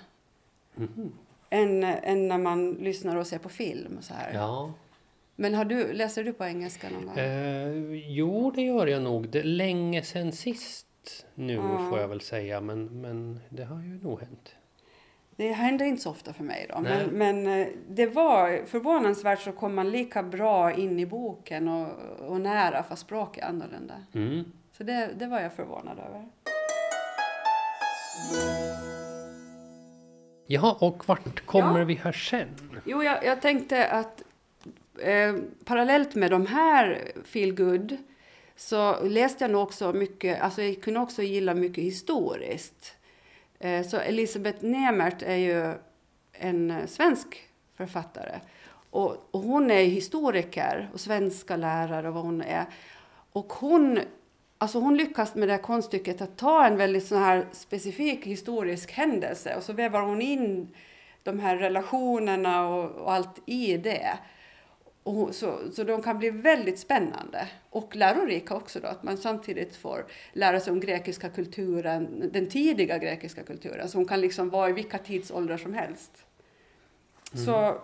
Mhm. 0.74 1.12
än, 1.50 1.84
än 1.84 2.28
när 2.28 2.38
man 2.38 2.70
lyssnar 2.72 3.16
och 3.16 3.26
ser 3.26 3.38
på 3.38 3.48
film. 3.48 3.96
och 3.98 4.04
Så 4.04 4.14
här. 4.14 4.32
Ja, 4.34 4.72
Men 5.36 5.54
har 5.54 5.64
du, 5.64 5.92
läser 5.92 6.24
du 6.24 6.32
på 6.32 6.44
engelska 6.44 6.88
någon 6.90 7.06
gång? 7.06 7.18
Eh, 7.18 7.72
jo, 8.08 8.50
det 8.50 8.62
gör 8.62 8.86
jag 8.86 9.02
nog. 9.02 9.28
Det 9.28 9.38
är 9.38 9.42
länge 9.44 10.02
sedan 10.02 10.32
sist 10.32 10.86
nu 11.34 11.54
Ja. 11.54 11.86
får 11.90 11.98
jag 12.00 12.08
väl 12.08 12.20
säga, 12.20 12.60
men, 12.60 13.00
men 13.00 13.40
det 13.48 13.64
har 13.64 13.82
ju 13.82 13.98
nog 14.02 14.20
hänt. 14.20 14.54
Det 15.36 15.52
händer 15.52 15.84
inte 15.84 16.02
så 16.02 16.10
ofta 16.10 16.32
för 16.32 16.44
mig 16.44 16.66
då. 16.74 16.80
Men, 16.80 17.10
men 17.10 17.46
eh, 17.46 17.66
det 17.88 18.06
var 18.06 18.66
förvånansvärt 18.66 19.40
så 19.40 19.52
kom 19.52 19.74
man 19.74 19.90
lika 19.90 20.22
bra 20.22 20.72
in 20.72 20.98
i 21.00 21.06
boken 21.06 21.68
och, 21.68 21.88
och 22.28 22.40
nära 22.40 22.82
fast 22.82 23.02
språket 23.02 23.44
är 23.44 23.48
annorlunda. 23.48 23.94
Mm. 24.14 24.44
Så 24.76 24.82
det, 24.84 25.10
det 25.18 25.26
var 25.26 25.40
jag 25.40 25.52
förvånad 25.52 25.98
över. 25.98 26.28
Jaha, 30.46 30.76
och 30.80 31.08
vart 31.08 31.46
kommer 31.46 31.78
Ja. 31.78 31.84
vi 31.84 31.94
här 31.94 32.12
sen? 32.12 32.48
Jo, 32.84 33.02
jag, 33.02 33.24
jag 33.24 33.40
tänkte 33.42 33.86
att 33.86 34.22
eh, 35.02 35.34
parallellt 35.64 36.14
med 36.14 36.30
de 36.30 36.46
här 36.46 37.12
feel 37.24 37.54
good 37.54 37.96
så 38.56 39.04
läste 39.04 39.44
jag 39.44 39.50
nog 39.50 39.62
också 39.62 39.92
mycket, 39.92 40.40
alltså 40.42 40.62
jag 40.62 40.82
kunde 40.82 41.00
också 41.00 41.22
gilla 41.22 41.54
mycket 41.54 41.84
historiskt. 41.84 42.96
Eh, 43.62 43.86
så 43.86 43.96
Elisabeth 43.96 44.64
Nemert 44.64 45.22
är 45.22 45.36
ju 45.36 45.74
en 46.32 46.70
eh, 46.70 46.86
svensk 46.86 47.48
författare. 47.76 48.40
Och, 48.90 49.28
och 49.30 49.40
hon 49.40 49.70
är 49.70 49.84
historiker 49.84 50.90
och 50.92 51.00
svenska 51.00 51.56
lärare 51.56 52.08
och 52.08 52.14
vad 52.14 52.24
hon 52.24 52.42
är. 52.42 52.64
Och 53.32 53.52
hon, 53.52 54.00
alltså 54.58 54.78
hon 54.78 54.96
lyckas 54.96 55.34
med 55.34 55.48
det 55.48 55.52
här 55.52 55.62
konststycket 55.62 56.20
att 56.22 56.36
ta 56.36 56.66
en 56.66 56.76
väldigt 56.76 57.06
sån 57.06 57.18
här 57.18 57.46
specifik 57.52 58.26
historisk 58.26 58.92
händelse 58.92 59.56
och 59.56 59.62
så 59.62 59.72
vävar 59.72 60.00
hon 60.00 60.22
in 60.22 60.68
de 61.22 61.40
här 61.40 61.56
relationerna 61.56 62.68
och, 62.68 62.90
och 62.90 63.12
allt 63.12 63.42
i 63.46 63.76
det. 63.76 64.18
Och 65.04 65.12
hon- 65.12 65.32
så, 65.32 65.58
så 65.72 65.84
de 65.84 66.02
kan 66.02 66.18
bli 66.18 66.30
väldigt 66.30 66.78
spännande 66.78 67.48
och 67.70 67.96
lärorika 67.96 68.54
också 68.54 68.80
då, 68.80 68.88
att 68.88 69.02
man 69.02 69.16
samtidigt 69.16 69.76
får 69.76 70.06
lära 70.32 70.60
sig 70.60 70.72
om 70.72 70.80
grekiska 70.80 71.28
kulturen, 71.28 72.30
den 72.32 72.46
tidiga 72.48 72.98
grekiska 72.98 73.42
kulturen, 73.42 73.88
som 73.88 74.04
kan 74.08 74.20
liksom 74.20 74.50
vara 74.50 74.68
i 74.68 74.72
vilka 74.72 74.98
tidsåldrar 74.98 75.56
som 75.56 75.74
helst. 75.74 76.24
Så 77.44 77.74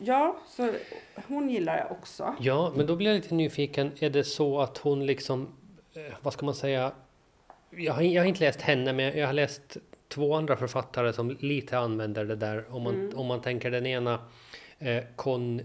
ja, 0.00 0.36
så 0.48 0.72
hon 1.28 1.48
gillar 1.50 1.78
jag 1.78 1.92
också. 1.92 2.34
Ja, 2.40 2.72
men 2.76 2.86
då 2.86 2.96
blir 2.96 3.06
jag 3.10 3.14
lite 3.16 3.34
nyfiken. 3.34 3.90
Är 4.00 4.10
det 4.10 4.24
så 4.24 4.60
att 4.60 4.78
hon 4.78 5.06
liksom, 5.06 5.48
eh, 5.94 6.14
vad 6.22 6.32
ska 6.32 6.46
man 6.46 6.54
säga? 6.54 6.92
Jag 7.70 7.92
har, 7.92 8.02
jag 8.02 8.22
har 8.22 8.28
inte 8.28 8.40
läst 8.40 8.60
henne, 8.60 8.92
men 8.92 9.18
jag 9.18 9.26
har 9.26 9.32
läst 9.32 9.76
två 10.08 10.34
andra 10.34 10.56
författare 10.56 11.12
som 11.12 11.36
lite 11.40 11.78
använder 11.78 12.24
det 12.24 12.36
där. 12.36 12.74
Om 12.74 12.82
man, 12.82 12.94
Mm. 12.94 13.18
om 13.18 13.26
man 13.26 13.40
tänker 13.42 13.70
den 13.70 13.86
ena, 13.86 14.18
eh, 14.78 15.04
Con, 15.16 15.60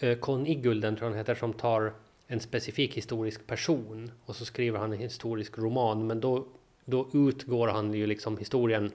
eh, 0.00 0.18
Con 0.18 0.46
Igulden 0.46 0.96
tror 0.96 1.06
jag 1.06 1.10
han 1.10 1.18
heter, 1.18 1.34
som 1.34 1.52
tar 1.52 1.92
en 2.26 2.40
specifik 2.40 2.94
historisk 2.96 3.46
person 3.46 4.10
och 4.24 4.36
så 4.36 4.44
skriver 4.44 4.78
han 4.78 4.92
en 4.92 4.98
historisk 4.98 5.58
roman. 5.58 6.06
Men 6.06 6.20
då, 6.20 6.46
då 6.84 7.08
utgår 7.12 7.68
han 7.68 7.94
ju 7.94 8.06
liksom 8.06 8.38
historien 8.38 8.92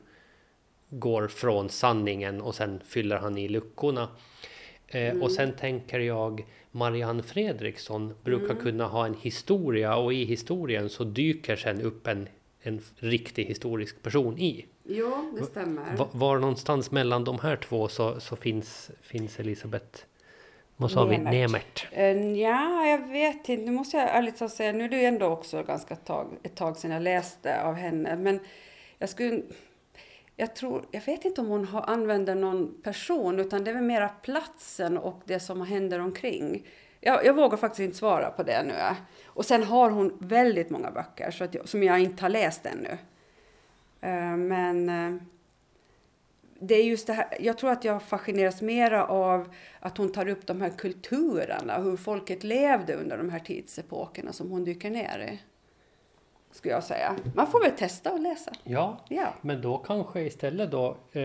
går 0.90 1.28
från 1.28 1.70
sanningen 1.70 2.42
och 2.42 2.56
sen 2.56 2.80
fyller 2.86 3.18
han 3.18 3.38
i 3.38 3.48
luckorna. 3.50 4.08
Eh, 4.88 5.22
Och 5.22 5.32
sen 5.32 5.54
tänker 5.54 6.00
jag 6.00 6.46
Marianne 6.72 7.24
Fredriksson 7.24 8.14
brukar 8.24 8.56
kunna 8.56 8.88
ha 8.88 9.06
en 9.06 9.14
historia 9.14 9.96
och 9.96 10.14
i 10.14 10.26
historien 10.26 10.90
så 10.90 11.04
dyker 11.04 11.56
sen 11.56 11.82
upp 11.82 12.08
en, 12.08 12.28
en 12.62 12.82
riktig 12.96 13.46
historisk 13.46 14.02
person 14.04 14.38
i. 14.38 14.66
Jo, 14.84 15.34
det 15.40 15.44
stämmer. 15.46 15.96
Va- 15.98 16.10
Var 16.12 16.38
någonstans 16.40 16.92
mellan 16.92 17.24
de 17.24 17.40
här 17.40 17.56
två 17.56 17.88
så, 17.88 18.20
så 18.20 18.36
finns, 18.36 18.92
finns 19.02 19.40
Elisabeth 19.40 20.00
vad 20.78 20.92
sa 20.92 21.06
vi? 21.06 21.18
Nemert. 21.18 21.34
Nemert. 21.34 21.88
Eh, 21.92 22.32
Ja, 22.42 22.86
jag 22.86 23.08
vet 23.08 23.50
inte. 23.50 23.66
Nu 23.66 23.72
måste 23.72 23.98
jag 23.98 24.10
ärligt 24.10 24.38
talat 24.38 24.54
säga, 24.54 24.72
nu 24.72 24.84
är 24.84 24.90
det 24.90 24.98
ju 24.98 25.06
ändå 25.06 25.26
också 25.26 25.64
ganska 25.64 25.96
tag, 25.96 26.28
ett 26.44 26.56
tag 26.56 26.78
sedan 26.78 26.92
jag 26.92 27.02
läste 27.02 27.62
av 27.64 27.74
henne. 27.74 28.16
Men 28.16 28.40
jag 28.98 29.10
skulle... 29.10 29.42
Jag, 30.36 30.56
tror, 30.56 30.86
jag 30.92 31.02
vet 31.02 31.26
inte 31.26 31.42
om 31.42 31.48
hon 31.48 31.66
har, 31.66 31.82
använder 31.82 32.36
någon 32.36 32.82
person, 32.84 33.40
utan 33.40 33.64
det 33.64 33.72
är 33.72 33.76
väl 33.76 33.84
mera 33.84 34.10
platsen 34.10 34.98
och 34.98 35.22
det 35.26 35.40
som 35.40 35.62
händer 35.62 36.00
omkring. 36.00 36.66
Jag, 37.00 37.26
jag 37.26 37.34
vågar 37.34 37.58
faktiskt 37.58 37.80
inte 37.80 37.98
svara 37.98 38.30
på 38.30 38.44
det 38.44 38.64
nu. 38.64 38.74
Och 39.26 39.46
sen 39.46 39.64
har 39.64 39.90
hon 39.90 40.18
väldigt 40.20 40.70
många 40.70 40.92
böcker 40.92 41.32
så 41.32 41.44
att 41.44 41.54
jag, 41.54 41.70
som 41.70 41.84
jag 41.84 42.00
inte 42.00 42.24
har 42.24 42.30
läst 42.30 42.66
ännu. 42.66 42.98
Eh, 44.02 44.38
Men 44.38 44.90
eh, 44.90 45.22
det 46.60 46.76
är 46.76 46.84
just 46.84 47.08
det 47.08 47.14
här, 47.14 47.28
jag 47.40 47.58
tror 47.58 47.72
att 47.72 47.84
jag 47.84 48.02
fascineras 48.04 48.62
mera 48.62 49.06
av 49.08 49.54
att 49.80 49.98
hon 49.98 50.12
tar 50.12 50.28
upp 50.28 50.48
de 50.48 50.62
här 50.62 50.70
kulturerna, 50.70 51.78
hur 51.78 51.98
folket 51.98 52.44
levde 52.44 52.94
under 52.96 53.18
de 53.18 53.30
här 53.30 53.40
tidsepokerna 53.40 54.34
som 54.34 54.52
hon 54.52 54.64
dyker 54.64 54.90
ner 54.90 55.30
i. 55.34 55.40
Skulle 56.52 56.74
jag 56.74 56.84
säga. 56.84 57.16
Man 57.36 57.48
får 57.48 57.62
väl 57.62 57.72
testa 57.72 58.12
och 58.14 58.20
läsa. 58.20 58.52
Ja, 58.64 59.06
Ja. 59.10 59.34
men 59.42 59.62
då 59.62 59.78
kanske 59.78 60.22
istället 60.22 60.72
då 60.72 60.98
eh, 61.12 61.22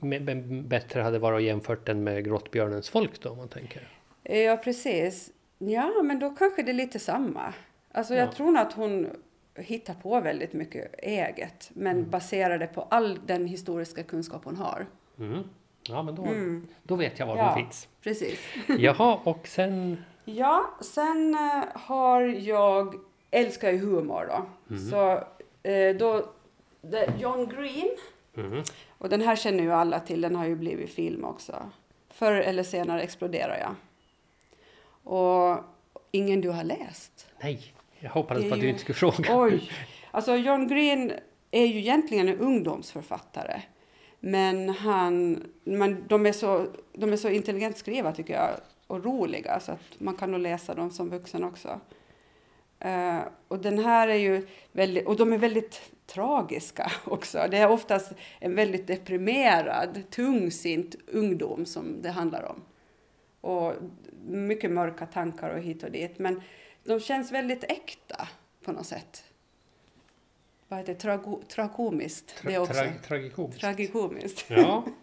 med, 0.00 0.22
med, 0.22 0.64
bättre 0.64 1.00
hade 1.00 1.18
varit 1.18 1.36
att 1.36 1.42
jämfört 1.42 1.86
den 1.86 2.04
med 2.04 2.24
Grottbjörnens 2.24 2.88
folk 2.90 3.22
då 3.22 3.30
om 3.30 3.36
man 3.38 3.48
tänker. 3.48 3.88
Ja, 4.22 4.56
precis. 4.56 5.30
Ja, 5.58 6.02
men 6.04 6.18
då 6.18 6.30
kanske 6.30 6.62
det 6.62 6.70
är 6.72 6.74
lite 6.74 6.98
samma. 6.98 7.54
Alltså 7.92 8.14
jag 8.14 8.28
Ja. 8.28 8.32
tror 8.32 8.46
nog 8.46 8.56
att 8.58 8.72
hon 8.72 9.10
hittar 9.54 9.94
på 9.94 10.20
väldigt 10.20 10.52
mycket 10.52 10.94
eget, 10.98 11.70
men 11.74 12.10
baserar 12.10 12.58
det 12.58 12.66
på 12.66 12.82
all 12.90 13.18
den 13.26 13.46
historiska 13.46 14.02
kunskap 14.02 14.44
hon 14.44 14.56
har. 14.56 14.86
Mm. 15.18 15.42
Ja, 15.88 16.02
men 16.02 16.14
då, 16.14 16.22
Mm. 16.24 16.68
då 16.82 16.96
vet 16.96 17.18
jag 17.18 17.26
var 17.26 17.36
Ja. 17.36 17.54
de 17.56 17.62
finns. 17.64 17.88
Precis. 18.02 18.38
Jaha, 18.78 19.20
och 19.24 19.46
sen... 19.46 20.04
Ja, 20.24 20.64
sen 20.80 21.34
eh, 21.34 21.64
har 21.74 22.22
jag, 22.22 22.94
älskar 23.30 23.70
ju 23.70 23.78
humor 23.78 24.26
då. 24.28 24.76
Så 24.90 25.12
eh, 25.70 25.96
då, 25.96 26.26
John 27.18 27.48
Green, 27.48 27.90
Mm. 28.36 28.62
och 28.98 29.08
den 29.08 29.20
här 29.20 29.36
känner 29.36 29.62
ju 29.62 29.72
alla 29.72 30.00
till, 30.00 30.20
den 30.20 30.36
har 30.36 30.46
ju 30.46 30.56
blivit 30.56 30.90
film 30.94 31.24
också. 31.24 31.70
Förr 32.10 32.32
eller 32.32 32.62
senare 32.62 33.02
exploderar 33.02 33.58
jag. 33.58 33.74
Och 35.14 35.58
ingen 36.10 36.40
du 36.40 36.50
har 36.50 36.64
läst? 36.64 37.26
Nej, 37.42 37.74
jag 38.02 38.10
hoppades 38.10 38.48
på 38.48 38.54
att 38.54 38.60
du 38.60 38.66
ju- 38.66 38.70
inte 38.70 38.80
skulle 38.80 38.94
fråga. 38.96 39.38
Oj! 39.38 39.70
Alltså 40.10 40.36
John 40.36 40.68
Green 40.68 41.12
är 41.50 41.66
ju 41.66 41.78
egentligen 41.78 42.28
en 42.28 42.38
ungdomsförfattare. 42.38 43.62
Men 44.20 44.68
han, 44.68 45.42
men 45.64 46.04
de, 46.08 46.26
är 46.26 46.32
så, 46.32 46.66
de 46.92 47.12
är 47.12 47.16
så 47.16 47.28
intelligent 47.28 47.76
skrivna 47.76 48.12
tycker 48.12 48.34
jag 48.34 48.50
och 48.86 49.04
roliga 49.04 49.60
så 49.60 49.72
att 49.72 49.80
man 50.00 50.16
kan 50.16 50.30
nog 50.30 50.40
läsa 50.40 50.74
dem 50.74 50.90
som 50.90 51.10
vuxen 51.10 51.44
också. 51.44 51.80
Eh, 52.78 53.18
och 53.48 53.58
den 53.58 53.78
här 53.78 54.08
är 54.08 54.14
ju 54.14 54.46
väldigt, 54.72 55.06
och 55.06 55.16
de 55.16 55.32
är 55.32 55.38
väldigt 55.38 55.80
tragiska 56.06 56.92
också. 57.04 57.46
Det 57.50 57.56
är 57.56 57.68
oftast 57.70 58.12
en 58.40 58.54
väldigt 58.54 58.86
deprimerad, 58.86 60.02
tungsint 60.10 60.96
ungdom 61.12 61.66
som 61.66 62.02
det 62.02 62.10
handlar 62.10 62.42
om. 62.42 62.62
Och 63.40 63.72
mycket 64.26 64.70
mörka 64.70 65.06
tankar 65.06 65.50
och 65.50 65.60
hit 65.62 65.82
och 65.82 65.90
dit. 65.90 66.18
Men 66.18 66.40
de 66.84 67.00
känns 67.00 67.32
väldigt 67.32 67.64
äkta 67.64 68.28
på 68.64 68.72
något 68.72 68.86
sätt. 68.86 69.24
Vad 70.68 70.78
heter 70.78 70.94
det? 70.94 71.00
Trago, 71.00 71.40
tragomiskt. 71.48 72.34
det 72.42 72.58
också. 72.58 72.72
Tra, 72.72 72.90
tragikomiskt. 73.06 73.60
Tragikomiskt. 73.60 74.44
Ja. 74.48 74.84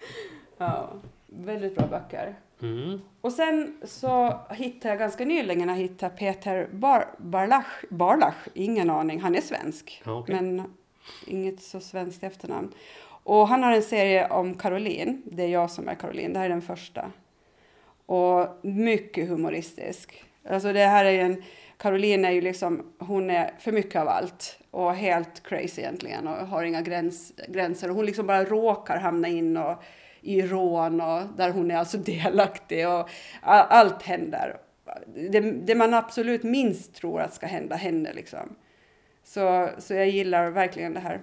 Ja, 0.61 0.93
väldigt 1.27 1.75
bra 1.75 1.87
böcker. 1.87 2.35
Mm. 2.61 3.01
Och 3.21 3.31
sen 3.31 3.77
så 3.83 4.39
hittade 4.49 4.89
jag 4.89 4.99
ganska 4.99 5.25
nyligen 5.25 5.69
jag 5.69 5.75
hittade 5.75 6.15
Peter 6.15 6.69
Bar, 6.71 7.07
Barlach, 7.17 7.83
Barlach, 7.89 8.47
ingen 8.53 8.89
aning, 8.89 9.21
han 9.21 9.35
är 9.35 9.41
svensk. 9.41 10.01
Ja, 10.05 10.19
okej. 10.19 10.35
Men 10.35 10.75
inget 11.27 11.61
så 11.61 11.79
svenskt 11.79 12.23
efternamn. 12.23 12.73
Och 13.23 13.47
han 13.47 13.63
har 13.63 13.71
en 13.71 13.83
serie 13.83 14.27
om 14.27 14.55
Caroline, 14.55 15.21
det 15.25 15.43
är 15.43 15.47
jag 15.47 15.71
som 15.71 15.89
är 15.89 15.95
Caroline, 15.95 16.33
det 16.33 16.39
här 16.39 16.45
är 16.45 16.49
den 16.49 16.61
första. 16.61 17.11
Och 18.05 18.47
mycket 18.61 19.29
humoristisk. 19.29 20.23
Alltså 20.49 20.73
det 20.73 20.85
här 20.85 21.05
är 21.05 21.11
ju 21.11 21.19
en, 21.19 21.43
Caroline 21.79 22.25
är 22.25 22.31
ju 22.31 22.41
liksom, 22.41 22.93
hon 22.97 23.29
är 23.29 23.53
för 23.59 23.71
mycket 23.71 24.01
av 24.01 24.07
allt 24.07 24.59
och 24.71 24.93
helt 24.93 25.43
crazy 25.43 25.81
egentligen 25.81 26.27
och 26.27 26.47
har 26.47 26.63
inga 26.63 26.81
gräns, 26.81 27.33
gränser. 27.47 27.89
Och 27.89 27.95
hon 27.95 28.05
liksom 28.05 28.27
bara 28.27 28.45
råkar 28.45 28.97
hamna 28.97 29.27
in 29.27 29.57
och, 29.57 29.83
i 30.21 30.41
rån 30.41 31.01
och 31.01 31.21
där 31.37 31.49
hon 31.49 31.71
är 31.71 31.77
alltså 31.77 31.97
delaktig 31.97 32.87
och 32.87 33.09
allt 33.41 34.03
händer. 34.03 34.57
Det, 35.15 35.39
det 35.39 35.75
man 35.75 35.93
absolut 35.93 36.43
minst 36.43 36.93
tror 36.93 37.21
att 37.21 37.33
ska 37.33 37.47
hända 37.47 37.75
händer 37.75 38.13
liksom. 38.13 38.55
Så, 39.23 39.69
så 39.77 39.93
jag 39.93 40.09
gillar 40.09 40.49
verkligen 40.49 40.93
det 40.93 40.99
här, 40.99 41.21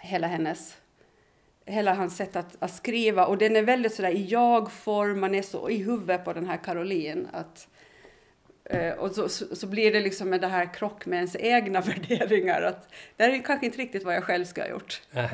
hela 0.00 0.26
hennes, 0.26 0.76
hela 1.64 1.94
hans 1.94 2.16
sätt 2.16 2.36
att, 2.36 2.56
att 2.58 2.74
skriva. 2.74 3.26
Och 3.26 3.38
den 3.38 3.56
är 3.56 3.62
väldigt 3.62 3.94
sådär 3.94 4.10
i 4.10 4.24
jag-form, 4.24 5.20
man 5.20 5.34
är 5.34 5.42
så 5.42 5.70
i 5.70 5.76
huvudet 5.82 6.24
på 6.24 6.32
den 6.32 6.46
här 6.46 6.56
Caroline. 6.56 7.28
Att, 7.32 7.68
och 8.98 9.10
så, 9.10 9.28
så, 9.28 9.66
blir 9.66 9.92
det 9.92 10.00
liksom 10.00 10.30
med 10.30 10.40
det 10.40 10.46
här 10.46 10.74
krock 10.74 11.06
med 11.06 11.16
ens 11.16 11.36
egna 11.36 11.80
värderingar. 12.08 12.62
Att 12.62 12.88
det 13.16 13.24
här 13.24 13.30
är 13.30 13.42
kanske 13.42 13.66
inte 13.66 13.78
riktigt 13.78 14.04
vad 14.04 14.14
jag 14.14 14.24
själv 14.24 14.44
ska 14.44 14.62
ha 14.62 14.68
gjort. 14.68 15.02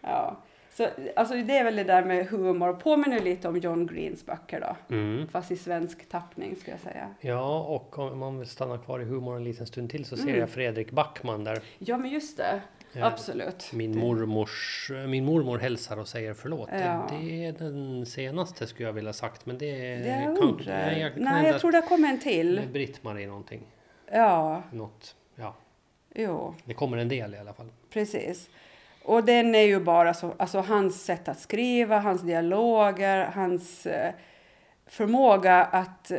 Ja. 0.00 0.42
Så 0.70 0.88
alltså 1.16 1.34
det 1.34 1.56
är 1.58 1.64
väl 1.64 1.76
det 1.76 1.84
där 1.84 2.04
med 2.04 2.26
humor, 2.26 2.72
påminner 2.72 3.20
lite 3.20 3.48
om 3.48 3.56
John 3.56 3.86
Greens 3.86 4.26
böcker 4.26 4.60
då. 4.60 4.94
Mm. 4.94 5.28
Fast 5.28 5.50
i 5.50 5.56
svensk 5.56 6.08
tappning 6.08 6.56
skulle 6.56 6.72
jag 6.72 6.92
säga. 6.92 7.14
Ja, 7.20 7.58
och 7.58 7.98
om 7.98 8.18
man 8.18 8.38
vill 8.38 8.48
stanna 8.48 8.78
kvar 8.78 9.00
i 9.00 9.04
humor 9.04 9.36
en 9.36 9.44
liten 9.44 9.66
stund 9.66 9.90
till 9.90 10.04
så 10.04 10.16
ser 10.16 10.24
Mm. 10.28 10.40
jag 10.40 10.50
Fredrik 10.50 10.90
Backman 10.90 11.44
där. 11.44 11.60
Ja 11.78 11.96
men 11.96 12.10
just 12.10 12.36
det. 12.36 12.60
Absolut. 13.00 13.70
Min, 13.72 13.98
mormors, 13.98 14.90
min 15.08 15.24
mormor 15.24 15.58
hälsar 15.58 15.96
och 15.96 16.08
säger 16.08 16.34
förlåt. 16.34 16.68
Ja. 16.72 17.06
Det, 17.10 17.44
är 17.46 17.52
den 17.52 18.06
senaste 18.06 18.66
skulle 18.66 18.88
jag 18.88 18.92
vilja 18.92 19.12
sagt. 19.12 19.46
Men 19.46 19.58
det 19.58 19.70
är 19.92 19.98
Det 19.98 20.22
jag 20.24 20.38
kan- 20.38 20.56
nej, 20.66 21.00
jag 21.00 21.12
Nej, 21.16 21.46
jag 21.46 21.60
tror 21.60 21.72
det 21.72 21.82
kommer 21.82 22.08
en 22.08 22.20
till. 22.20 22.60
Britt-Marie 22.72 23.26
någonting. 23.26 23.60
Ja, 24.12 24.62
Något. 24.72 25.14
Ja, 25.34 25.54
jo, 26.14 26.54
det 26.64 26.74
kommer 26.74 26.96
en 26.96 27.08
del 27.08 27.34
i 27.34 27.38
alla 27.38 27.52
fall. 27.52 27.68
precis. 27.90 28.50
Och 29.04 29.24
den 29.24 29.54
är 29.54 29.62
ju 29.62 29.80
bara 29.80 30.14
så, 30.14 30.34
alltså 30.36 30.60
hans 30.60 31.04
sätt 31.04 31.28
att 31.28 31.38
skriva, 31.40 31.98
hans 31.98 32.22
dialoger, 32.22 33.24
hans 33.34 33.86
eh, 33.86 34.12
förmåga 34.86 35.64
att 35.64 36.10
eh, 36.10 36.18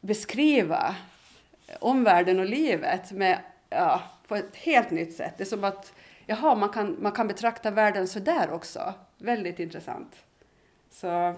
beskriva 0.00 0.94
omvärlden 1.80 2.38
och 2.38 2.46
livet 2.46 3.12
med, 3.12 3.38
ja, 3.70 4.02
på 4.28 4.36
ett 4.36 4.56
helt 4.56 4.90
nytt 4.90 5.16
sätt. 5.16 5.34
Det 5.36 5.44
är 5.44 5.46
som 5.46 5.64
att 5.64 5.92
jaha, 6.26 6.54
man 6.54 6.68
kan, 6.68 6.96
man 7.00 7.12
kan 7.12 7.28
betrakta 7.28 7.70
världen 7.70 8.08
så 8.08 8.18
där 8.18 8.52
också. 8.52 8.94
Väldigt 9.18 9.58
intressant. 9.58 10.16
Så 10.90 11.34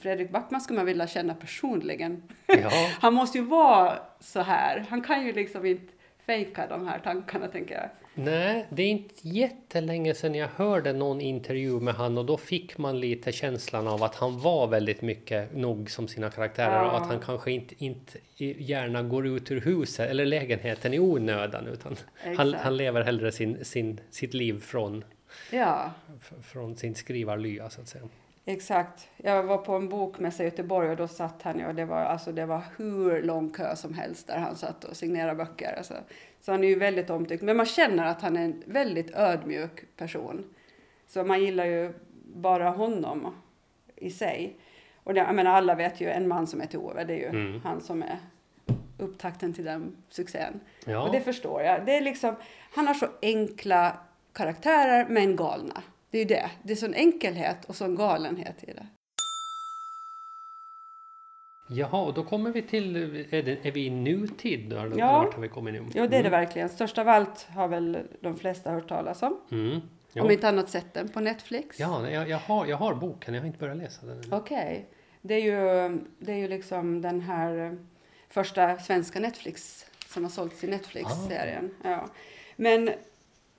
Fredrik 0.00 0.30
Backman 0.30 0.60
skulle 0.60 0.76
man 0.76 0.86
vilja 0.86 1.06
känna 1.06 1.34
personligen. 1.34 2.22
Ja, 2.46 2.70
Han 3.00 3.14
måste 3.14 3.38
ju 3.38 3.44
vara 3.44 3.98
så 4.20 4.40
här. 4.40 4.86
Han 4.88 5.02
kan 5.02 5.26
ju 5.26 5.32
liksom 5.32 5.66
inte 5.66 5.92
fejka 6.26 6.66
de 6.66 6.88
här 6.88 6.98
tankarna, 6.98 7.48
tänker 7.48 7.74
jag. 7.74 7.88
Nej, 8.14 8.66
det 8.70 8.82
är 8.82 8.90
inte 8.90 9.14
jättelänge 9.28 10.14
sedan 10.14 10.34
jag 10.34 10.48
hörde 10.48 10.92
någon 10.92 11.20
intervju 11.20 11.80
med 11.80 11.94
han 11.94 12.18
och 12.18 12.24
då 12.24 12.36
fick 12.36 12.78
man 12.78 13.00
lite 13.00 13.32
känslan 13.32 13.88
av 13.88 14.02
att 14.02 14.14
han 14.14 14.40
var 14.40 14.66
väldigt 14.66 15.02
mycket 15.02 15.56
nog 15.56 15.90
som 15.90 16.08
sina 16.08 16.30
karaktärer 16.30 16.80
och 16.80 16.86
Ja. 16.86 17.00
att 17.00 17.06
han 17.06 17.20
kanske 17.20 17.50
inte, 17.52 17.74
inte 17.84 18.18
gärna 18.36 19.02
går 19.02 19.26
ut 19.26 19.50
ur 19.50 19.60
huset 19.60 20.10
eller 20.10 20.24
lägenheten 20.26 20.94
i 20.94 20.98
onödan 20.98 21.66
utan 21.66 21.96
han, 22.36 22.54
han 22.54 22.76
lever 22.76 23.02
hellre 23.02 23.32
sin, 23.32 23.64
sin, 23.64 24.00
sitt 24.10 24.34
liv 24.34 24.60
från, 24.60 25.04
Ja, 25.50 25.90
från 26.42 26.76
sin 26.76 26.94
skrivarlya 26.94 27.70
så 27.70 27.80
att 27.80 27.88
säga. 27.88 28.04
Exakt. 28.44 29.08
Jag 29.16 29.42
var 29.42 29.58
på 29.58 29.72
en 29.74 29.88
bokmässa 29.88 30.42
i 30.42 30.46
Göteborg 30.46 30.90
och 30.90 30.96
då 30.96 31.08
satt 31.08 31.42
han 31.42 31.58
ju 31.58 31.66
och 31.66 31.74
det 31.74 31.84
var, 31.84 32.00
alltså, 32.00 32.32
det 32.32 32.46
var 32.46 32.60
hur 32.76 33.22
lång 33.22 33.50
kö 33.50 33.76
som 33.76 33.94
helst 33.94 34.26
där 34.26 34.38
han 34.38 34.56
satt 34.56 34.84
och 34.84 34.96
signerade 34.96 35.34
böcker. 35.34 35.74
Alltså. 35.76 35.94
Så 36.40 36.52
han 36.52 36.64
är 36.64 36.68
ju 36.68 36.78
väldigt 36.78 37.10
omtyckt. 37.10 37.42
Men 37.42 37.56
man 37.56 37.66
känner 37.66 38.04
att 38.06 38.22
han 38.22 38.36
är 38.36 38.44
en 38.44 38.62
väldigt 38.66 39.10
ödmjuk 39.14 39.96
person. 39.96 40.44
Så 41.06 41.24
man 41.24 41.40
gillar 41.42 41.64
ju 41.64 41.92
bara 42.34 42.70
honom 42.70 43.34
i 43.96 44.10
sig. 44.10 44.56
Och 45.04 45.14
det, 45.14 45.20
jag 45.20 45.34
menar, 45.34 45.50
alla 45.50 45.74
vet 45.74 46.00
ju 46.00 46.08
en 46.10 46.28
man 46.28 46.46
som 46.46 46.60
heter 46.60 46.78
Ove, 46.78 47.04
det 47.04 47.12
är 47.14 47.18
ju 47.18 47.28
Mm. 47.28 47.60
han 47.64 47.80
som 47.80 48.02
är 48.02 48.18
upptakten 48.98 49.52
till 49.52 49.64
den 49.64 49.96
succén. 50.08 50.60
Ja. 50.84 51.02
Och 51.02 51.12
det 51.12 51.20
förstår 51.20 51.62
jag. 51.62 51.86
Det 51.86 51.96
är 51.96 52.00
liksom, 52.00 52.34
han 52.74 52.86
har 52.86 52.94
så 52.94 53.06
enkla 53.22 53.96
karaktärer 54.32 55.06
men 55.08 55.36
galna. 55.36 55.82
Det 56.14 56.18
är 56.18 56.22
ju 56.22 56.28
det. 56.28 56.50
Det 56.62 56.72
är 56.72 56.76
sån 56.76 56.94
enkelhet 56.94 57.64
och 57.64 57.76
sån 57.76 57.94
galenhet 57.94 58.64
i 58.64 58.72
det. 58.72 58.86
Jaha, 61.68 62.00
och 62.02 62.14
då 62.14 62.24
kommer 62.24 62.50
vi 62.50 62.62
till, 62.62 62.96
är, 63.30 63.42
det, 63.42 63.66
är 63.66 63.72
vi 63.72 63.86
i 63.86 63.90
nutid 63.90 64.70
då? 64.70 64.76
Eller 64.78 64.98
Ja. 64.98 65.12
vart 65.12 65.34
har 65.34 65.42
vi 65.42 65.48
kommit 65.48 65.74
nu? 65.74 65.86
Jo, 65.94 66.06
det 66.06 66.16
är 66.16 66.22
det 66.22 66.28
verkligen. 66.30 66.68
Störst 66.68 66.98
av 66.98 67.08
allt 67.08 67.42
har 67.54 67.68
väl 67.68 67.98
de 68.20 68.36
flesta 68.36 68.70
hört 68.70 68.88
talas 68.88 69.22
om. 69.22 69.40
Mm. 69.50 69.80
Jo. 70.12 70.24
Om 70.24 70.30
inte 70.30 70.48
annat 70.48 70.70
sett 70.70 70.94
den 70.94 71.08
på 71.08 71.20
Netflix. 71.20 71.80
Ja, 71.80 72.10
jag, 72.10 72.28
jag, 72.28 72.38
har, 72.38 72.66
jag 72.66 72.76
har 72.76 72.94
boken, 72.94 73.34
jag 73.34 73.40
har 73.42 73.46
inte 73.46 73.58
börjat 73.58 73.76
läsa 73.76 74.06
den. 74.06 74.32
Okej. 74.32 74.88
Det, 75.22 75.34
är 75.34 75.40
ju, 75.42 75.98
det 76.18 76.32
är 76.32 76.38
ju 76.38 76.48
liksom 76.48 77.02
den 77.02 77.20
här 77.20 77.66
eh, 77.66 77.72
första 78.28 78.78
svenska 78.78 79.20
Netflix 79.20 79.86
som 80.06 80.22
har 80.24 80.30
sålts 80.30 80.64
i 80.64 80.66
Netflix-serien. 80.66 81.74
Ja. 81.84 82.08
Men 82.56 82.90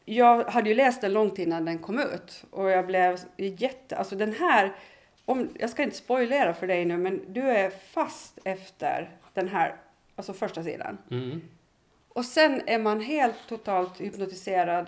jag 0.06 0.44
hade 0.44 0.70
ju 0.70 0.76
läst 0.76 1.02
den 1.02 1.14
långt 1.14 1.40
innan 1.40 1.66
den 1.66 1.80
kom 1.80 2.00
ut 2.00 2.44
och 2.52 2.70
jag 2.70 2.86
blev 2.88 3.20
jätte... 3.38 3.98
Alltså 3.98 4.16
den 4.16 4.34
här... 4.34 4.76
Om, 5.26 5.50
jag 5.60 5.70
ska 5.70 5.84
inte 5.84 5.96
spoilera 5.96 6.54
för 6.54 6.68
dig 6.68 6.86
nu, 6.86 6.98
men 6.98 7.34
du 7.34 7.42
är 7.42 7.70
fast 7.70 8.40
efter 8.44 9.10
den 9.34 9.48
här, 9.48 9.76
alltså 10.16 10.34
första 10.34 10.64
sidan. 10.64 10.98
Mm. 11.12 11.42
Och 12.10 12.26
sen 12.26 12.62
är 12.66 12.80
man 12.80 13.02
helt 13.02 13.48
totalt 13.48 14.02
hypnotiserad 14.02 14.88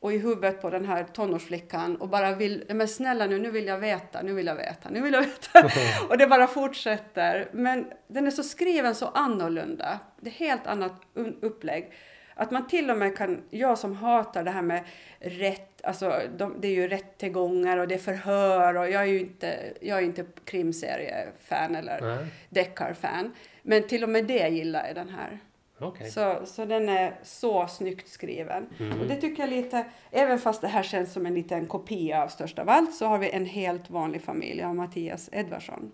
och 0.00 0.12
i 0.12 0.18
huvudet 0.18 0.62
på 0.62 0.70
den 0.70 0.84
här 0.84 1.04
tonårsflickan 1.04 1.96
och 1.96 2.08
bara 2.08 2.34
vill, 2.34 2.64
"Nej, 2.68 2.76
men 2.76 2.88
snälla 2.88 3.26
nu, 3.26 3.38
nu 3.38 3.50
vill 3.50 3.66
jag 3.66 3.78
veta, 3.78 4.22
nu 4.22 4.32
vill 4.32 4.46
jag 4.46 4.54
veta, 4.56 4.90
nu 4.90 5.00
vill 5.00 5.12
jag 5.12 5.20
veta. 5.20 5.70
och 6.08 6.18
det 6.18 6.26
bara 6.26 6.46
fortsätter. 6.46 7.48
Men 7.52 7.86
den 8.08 8.26
är 8.26 8.30
så 8.30 8.42
skriven 8.42 8.94
så 8.94 9.06
annorlunda. 9.06 9.98
Det 10.20 10.30
är 10.30 10.34
helt 10.34 10.66
annat 10.66 10.92
upplägg. 11.40 11.92
Att 12.34 12.50
man 12.50 12.66
till 12.66 12.90
och 12.90 12.98
med 12.98 13.16
kan, 13.16 13.42
jag 13.50 13.78
som 13.78 13.96
hatar 13.96 14.44
det 14.44 14.50
här 14.50 14.62
med 14.62 14.84
rätt, 15.20 15.84
alltså 15.84 16.20
de, 16.36 16.60
det 16.60 16.68
är 16.68 16.72
ju 16.74 16.88
rättegångar 16.88 17.78
och 17.78 17.88
det 17.88 17.94
är 17.94 17.98
förhör 17.98 18.76
och 18.76 18.90
jag 18.90 19.02
är 19.02 19.06
ju 19.06 19.20
inte, 19.20 19.72
jag 19.80 19.98
är 19.98 20.02
inte 20.02 20.24
krimseriefan 20.44 21.74
eller 21.74 22.00
Nej, 22.00 22.26
deckarfan. 22.48 23.34
Men 23.62 23.86
till 23.88 24.02
och 24.02 24.08
med 24.08 24.26
det 24.26 24.48
gillar 24.48 24.86
jag 24.86 24.94
den 24.94 25.08
här. 25.08 25.38
okej. 25.78 26.10
Så, 26.10 26.40
så 26.44 26.64
den 26.64 26.88
är 26.88 27.14
så 27.22 27.66
snyggt 27.66 28.08
skriven. 28.08 28.66
Mm. 28.80 29.00
Och 29.00 29.06
det 29.06 29.16
tycker 29.16 29.42
jag 29.42 29.50
lite, 29.50 29.84
även 30.10 30.38
fast 30.38 30.60
det 30.60 30.68
här 30.68 30.82
känns 30.82 31.12
som 31.12 31.26
en 31.26 31.34
liten 31.34 31.66
kopia 31.66 32.22
av 32.22 32.28
Störst 32.28 32.58
av 32.58 32.68
allt, 32.68 32.94
så 32.94 33.06
har 33.06 33.18
vi 33.18 33.30
en 33.30 33.46
helt 33.46 33.90
vanlig 33.90 34.22
familj 34.22 34.62
av 34.62 34.74
Mattias 34.74 35.28
Edvardsson. 35.32 35.92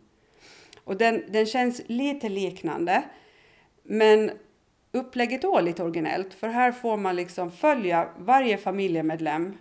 Och 0.85 0.97
den, 0.97 1.25
den 1.29 1.47
känns 1.47 1.83
lite 1.87 2.29
liknande, 2.29 3.03
men 3.83 4.31
upplägget 4.93 5.43
då 5.43 5.61
lite 5.61 5.83
originellt, 5.83 6.35
för 6.35 6.49
här 6.49 6.73
får 6.73 6.97
man 6.97 7.17
liksom 7.17 7.51
följa 7.51 8.09
varje 8.19 8.59
familjemedlem. 8.59 9.59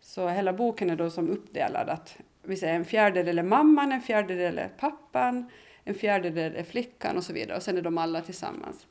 Så 0.00 0.28
hela 0.28 0.52
boken 0.52 0.90
är 0.90 0.96
då 0.96 1.10
som 1.10 1.30
uppdelad 1.30 1.88
att 1.88 2.18
vi 2.42 2.56
säger 2.56 2.74
en 2.74 2.84
fjärdedel 2.84 3.38
är 3.38 3.42
mamman, 3.42 3.92
en 3.92 4.00
fjärdedel 4.00 4.58
är 4.58 4.68
pappan, 4.68 5.50
en 5.84 5.94
fjärdedel 5.94 6.56
är 6.56 6.62
flickan 6.62 7.16
och 7.16 7.24
så 7.24 7.32
vidare. 7.32 7.56
Och 7.56 7.62
sen 7.62 7.76
är 7.76 7.82
de 7.82 7.98
alla 7.98 8.20
tillsammans. 8.20 8.86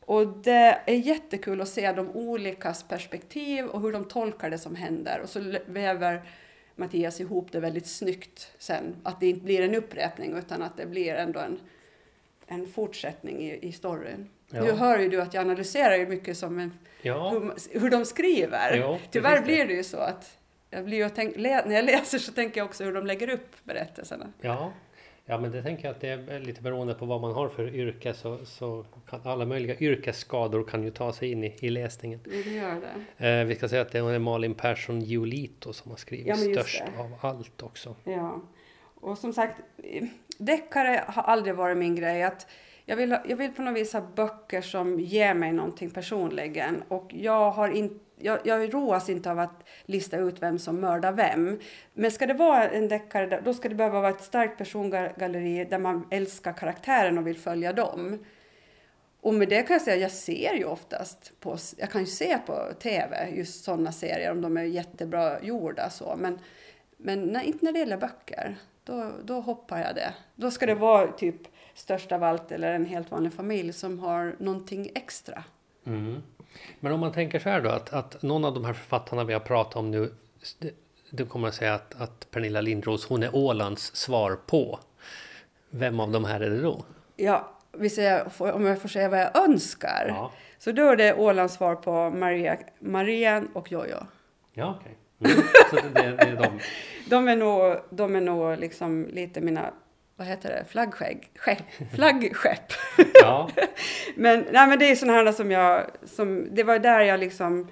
Och 0.00 0.26
det 0.26 0.80
är 0.86 0.94
jättekul 0.94 1.60
att 1.60 1.68
se 1.68 1.92
de 1.92 2.10
olikas 2.10 2.82
perspektiv 2.82 3.66
och 3.66 3.80
hur 3.80 3.92
de 3.92 4.04
tolkar 4.04 4.50
det 4.50 4.58
som 4.58 4.74
händer. 4.74 5.20
Och 5.20 5.28
så 5.28 5.58
väver 5.66 6.22
Mattias 6.76 7.20
ihop 7.20 7.52
det 7.52 7.60
väldigt 7.60 7.86
snyggt 7.86 8.52
sen. 8.58 8.96
Att 9.02 9.20
det 9.20 9.28
inte 9.28 9.44
blir 9.44 9.62
en 9.62 9.74
upprepning 9.74 10.32
utan 10.32 10.62
att 10.62 10.76
det 10.76 10.86
blir 10.86 11.14
ändå 11.14 11.40
en, 11.40 11.60
en 12.46 12.66
fortsättning 12.66 13.42
i, 13.42 13.58
i 13.68 13.72
storyn. 13.72 14.28
Ja. 14.50 14.62
Nu 14.62 14.72
hör 14.72 14.98
ju 14.98 15.08
du 15.08 15.22
att 15.22 15.34
jag 15.34 15.40
analyserar 15.40 15.96
ju 15.96 16.06
mycket 16.06 16.36
som 16.36 16.58
en, 16.58 16.72
Ja, 17.02 17.30
hur, 17.30 17.80
hur 17.80 17.90
de 17.90 18.04
skriver. 18.04 18.76
Ja, 18.76 18.98
Tyvärr 19.10 19.36
det. 19.36 19.42
blir 19.42 19.66
det 19.66 19.72
ju 19.74 19.84
så 19.84 19.96
att 19.96 20.38
jag 20.70 20.84
blir 20.84 21.04
att 21.04 21.14
tänk, 21.14 21.36
när 21.36 21.74
jag 21.74 21.84
läser 21.84 22.18
så 22.18 22.32
tänker 22.32 22.60
jag 22.60 22.64
också 22.68 22.84
hur 22.84 22.92
de 22.94 23.06
lägger 23.06 23.30
upp 23.30 23.48
berättelserna. 23.64 24.32
ja. 24.40 24.72
Ja, 25.24 25.38
men 25.38 25.50
det 25.50 25.62
tänker 25.62 25.84
jag 25.84 25.94
att 25.94 26.00
det 26.00 26.08
är 26.08 26.40
lite 26.40 26.62
beroende 26.62 26.94
på 26.94 27.06
vad 27.06 27.20
man 27.20 27.32
har 27.32 27.48
för 27.48 27.74
yrke 27.74 28.14
så, 28.14 28.44
så 28.46 28.86
kan 29.10 29.20
alla 29.24 29.44
möjliga 29.46 29.76
yrkesskador 29.78 30.64
kan 30.64 30.82
ju 30.84 30.90
ta 30.90 31.12
sig 31.12 31.30
in 31.30 31.44
i, 31.44 31.56
i 31.60 31.70
läsningen. 31.70 32.20
Det 32.24 32.50
gör 32.50 32.80
det. 33.16 33.28
Eh, 33.40 33.44
vi 33.44 33.54
ska 33.54 33.68
säga 33.68 33.82
att 33.82 33.92
det 33.92 33.98
är 33.98 34.18
Malin 34.18 34.54
Persson 34.54 35.00
Giolito 35.00 35.72
som 35.72 35.90
har 35.90 35.98
skrivit 35.98 36.26
Ja, 36.26 36.36
störst 36.36 36.82
det. 36.96 37.00
av 37.02 37.14
allt 37.20 37.62
också. 37.62 37.96
Ja, 38.04 38.40
och 39.02 39.18
som 39.18 39.32
sagt, 39.32 39.60
deckare 40.38 41.04
har 41.06 41.22
aldrig 41.22 41.54
varit 41.54 41.76
min 41.76 41.94
grej. 41.94 42.22
Att 42.22 42.46
jag, 42.84 42.96
vill, 42.96 43.16
jag 43.24 43.36
vill 43.36 43.52
på 43.52 43.62
något 43.62 43.76
vis 43.76 43.92
ha 43.92 44.00
böcker 44.00 44.60
som 44.60 45.00
ger 45.00 45.34
mig 45.34 45.52
någonting 45.52 45.90
personligen. 45.90 46.82
Och 46.88 47.14
jag, 47.14 47.50
har 47.50 47.68
in, 47.68 48.00
jag, 48.18 48.38
jag 48.44 48.74
roas 48.74 49.08
inte 49.08 49.30
av 49.30 49.38
att 49.38 49.68
lista 49.84 50.16
ut 50.16 50.42
vem 50.42 50.58
som 50.58 50.80
mördar 50.80 51.12
vem. 51.12 51.60
Men 51.94 52.10
ska 52.10 52.26
det 52.26 52.34
vara 52.34 52.68
en 52.68 52.88
deckare, 52.88 53.40
då 53.44 53.54
ska 53.54 53.68
det 53.68 53.74
behöva 53.74 54.00
vara 54.00 54.10
ett 54.10 54.24
starkt 54.24 54.58
persongalleri 54.58 55.64
där 55.64 55.78
man 55.78 56.06
älskar 56.10 56.52
karaktären 56.52 57.18
och 57.18 57.26
vill 57.26 57.38
följa 57.38 57.72
dem. 57.72 58.18
Och 59.20 59.34
med 59.34 59.48
det 59.48 59.62
kan 59.62 59.74
jag 59.74 59.82
säga, 59.82 59.96
jag 59.96 60.10
ser 60.10 60.54
ju 60.54 60.64
oftast 60.64 61.40
på, 61.40 61.56
jag 61.76 61.90
kan 61.90 62.00
ju 62.00 62.06
se 62.06 62.38
på 62.46 62.72
tv 62.82 63.28
just 63.34 63.64
sådana 63.64 63.92
serier 63.92 64.30
om 64.30 64.40
de 64.40 64.56
är 64.56 64.62
jättebra 64.62 65.42
gjorda 65.42 65.90
så. 65.90 66.16
Men, 66.18 66.38
men 66.96 67.22
nej, 67.22 67.46
inte 67.46 67.64
när 67.64 67.72
det 67.72 67.78
gäller 67.78 67.96
böcker, 67.96 68.56
då, 68.84 69.12
då 69.24 69.40
hoppar 69.40 69.78
jag 69.78 69.94
det. 69.94 70.14
Då 70.34 70.50
ska 70.50 70.66
det 70.66 70.74
vara 70.74 71.12
typ 71.12 71.36
störst 71.74 72.12
av 72.12 72.22
allt 72.24 72.52
eller 72.52 72.72
en 72.74 72.86
helt 72.86 73.10
vanlig 73.10 73.32
familj 73.32 73.72
som 73.72 73.98
har 73.98 74.36
någonting 74.38 74.90
extra. 74.94 75.44
Mm. 75.86 76.22
Men 76.80 76.92
om 76.92 77.00
man 77.00 77.12
tänker 77.12 77.38
så 77.38 77.48
här 77.48 77.60
då 77.60 77.70
att, 77.70 77.92
att 77.92 78.22
någon 78.22 78.44
av 78.44 78.54
de 78.54 78.64
här 78.64 78.72
författarna 78.72 79.24
vi 79.24 79.32
har 79.32 79.40
pratat 79.40 79.76
om 79.76 79.90
nu 79.90 80.12
du 81.10 81.26
kommer 81.26 81.48
att 81.48 81.54
säga 81.54 81.74
att, 81.74 82.00
att 82.00 82.30
Pernilla 82.30 82.60
Lindros 82.60 83.06
hon 83.08 83.22
är 83.22 83.36
Ålands 83.36 83.96
svar 83.96 84.38
på. 84.46 84.78
Vem 85.70 86.00
av 86.00 86.10
de 86.10 86.24
här 86.24 86.40
är 86.40 86.50
det 86.50 86.60
då? 86.62 86.84
Ja, 87.16 87.52
vi 87.72 87.90
säger, 87.90 88.42
om 88.54 88.66
jag 88.66 88.82
får 88.82 88.88
säga 88.88 89.08
vad 89.08 89.20
jag 89.20 89.44
önskar. 89.44 90.06
Ja, 90.08 90.32
Så 90.58 90.72
då 90.72 90.88
är 90.88 90.96
det 90.96 91.14
Ålands 91.14 91.54
svar 91.54 91.74
på 91.74 92.10
Maria, 92.10 92.58
Marian 92.78 93.48
och 93.54 93.72
Jojo. 93.72 94.06
ja 94.52 94.76
okej. 94.80 94.96
Mm. 95.24 95.42
Så 95.70 95.76
det, 95.76 95.90
det 95.92 96.22
är 96.22 96.36
de. 96.36 96.60
De 97.06 97.28
är 97.28 97.36
nog, 97.36 97.76
de 97.90 98.16
är 98.16 98.20
nog 98.20 98.58
liksom 98.58 99.06
lite 99.12 99.40
mina, 99.40 99.72
vad 100.16 100.26
heter 100.26 100.48
det, 100.48 100.64
flaggskägg? 100.68 101.30
Skepp, 101.36 101.58
flaggskepp. 101.94 102.72
Ja. 103.14 103.50
Men, 104.14 104.46
nej, 104.52 104.68
men 104.68 104.78
det 104.78 104.90
är 104.90 104.96
sådana 104.96 105.18
här 105.18 105.32
som 105.32 105.50
jag, 105.50 105.86
som, 106.04 106.48
det 106.50 106.62
var 106.62 106.78
där 106.78 107.00
jag 107.00 107.20
liksom 107.20 107.68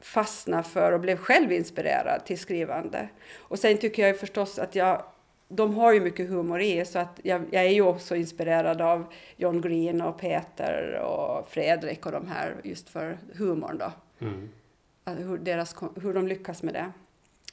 fastnade 0.00 0.62
för 0.62 0.92
och 0.92 1.00
blev 1.00 1.16
själv 1.16 1.52
inspirerad 1.52 2.24
till 2.24 2.38
skrivande. 2.38 3.08
Och 3.38 3.58
sen 3.58 3.78
tycker 3.78 4.06
jag 4.06 4.18
förstås 4.18 4.58
att 4.58 4.74
jag, 4.74 5.02
de 5.48 5.74
har 5.74 5.92
ju 5.92 6.00
mycket 6.00 6.28
humor 6.28 6.60
i 6.60 6.84
så 6.84 6.98
att 6.98 7.20
jag, 7.22 7.44
jag 7.50 7.64
är 7.64 7.70
ju 7.70 7.82
också 7.82 8.16
inspirerad 8.16 8.80
av 8.80 9.04
John 9.36 9.60
Green 9.60 10.00
och 10.00 10.18
Peter 10.18 10.94
och 10.94 11.48
Fredrik 11.48 12.06
och 12.06 12.12
de 12.12 12.28
här 12.28 12.54
just 12.62 12.88
för 12.88 13.18
humorn 13.34 13.78
då. 13.78 13.92
Mm. 14.26 14.48
Att 15.04 15.18
Hur, 15.18 15.38
deras, 15.38 15.76
hur 16.02 16.14
de 16.14 16.28
lyckas 16.28 16.62
med 16.62 16.74
det. 16.74 16.92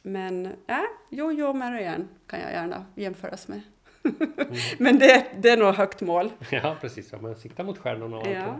Men 0.01 0.45
äh, 0.45 0.79
Jojo 1.09 1.47
och 1.47 1.55
Marianne 1.55 2.05
kan 2.27 2.39
jag 2.39 2.51
gärna 2.51 2.85
jämföras 2.95 3.47
med. 3.47 3.62
Men 4.77 4.99
det, 4.99 5.25
det 5.38 5.49
är 5.49 5.57
nog 5.57 5.73
högt 5.73 6.01
mål. 6.01 6.31
Ja, 6.51 6.77
precis. 6.81 7.12
Ja, 7.12 7.17
men 7.21 7.35
sikta 7.35 7.63
mot 7.63 7.77
stjärnorna 7.77 8.17
och 8.17 8.27
Ja. 8.27 8.59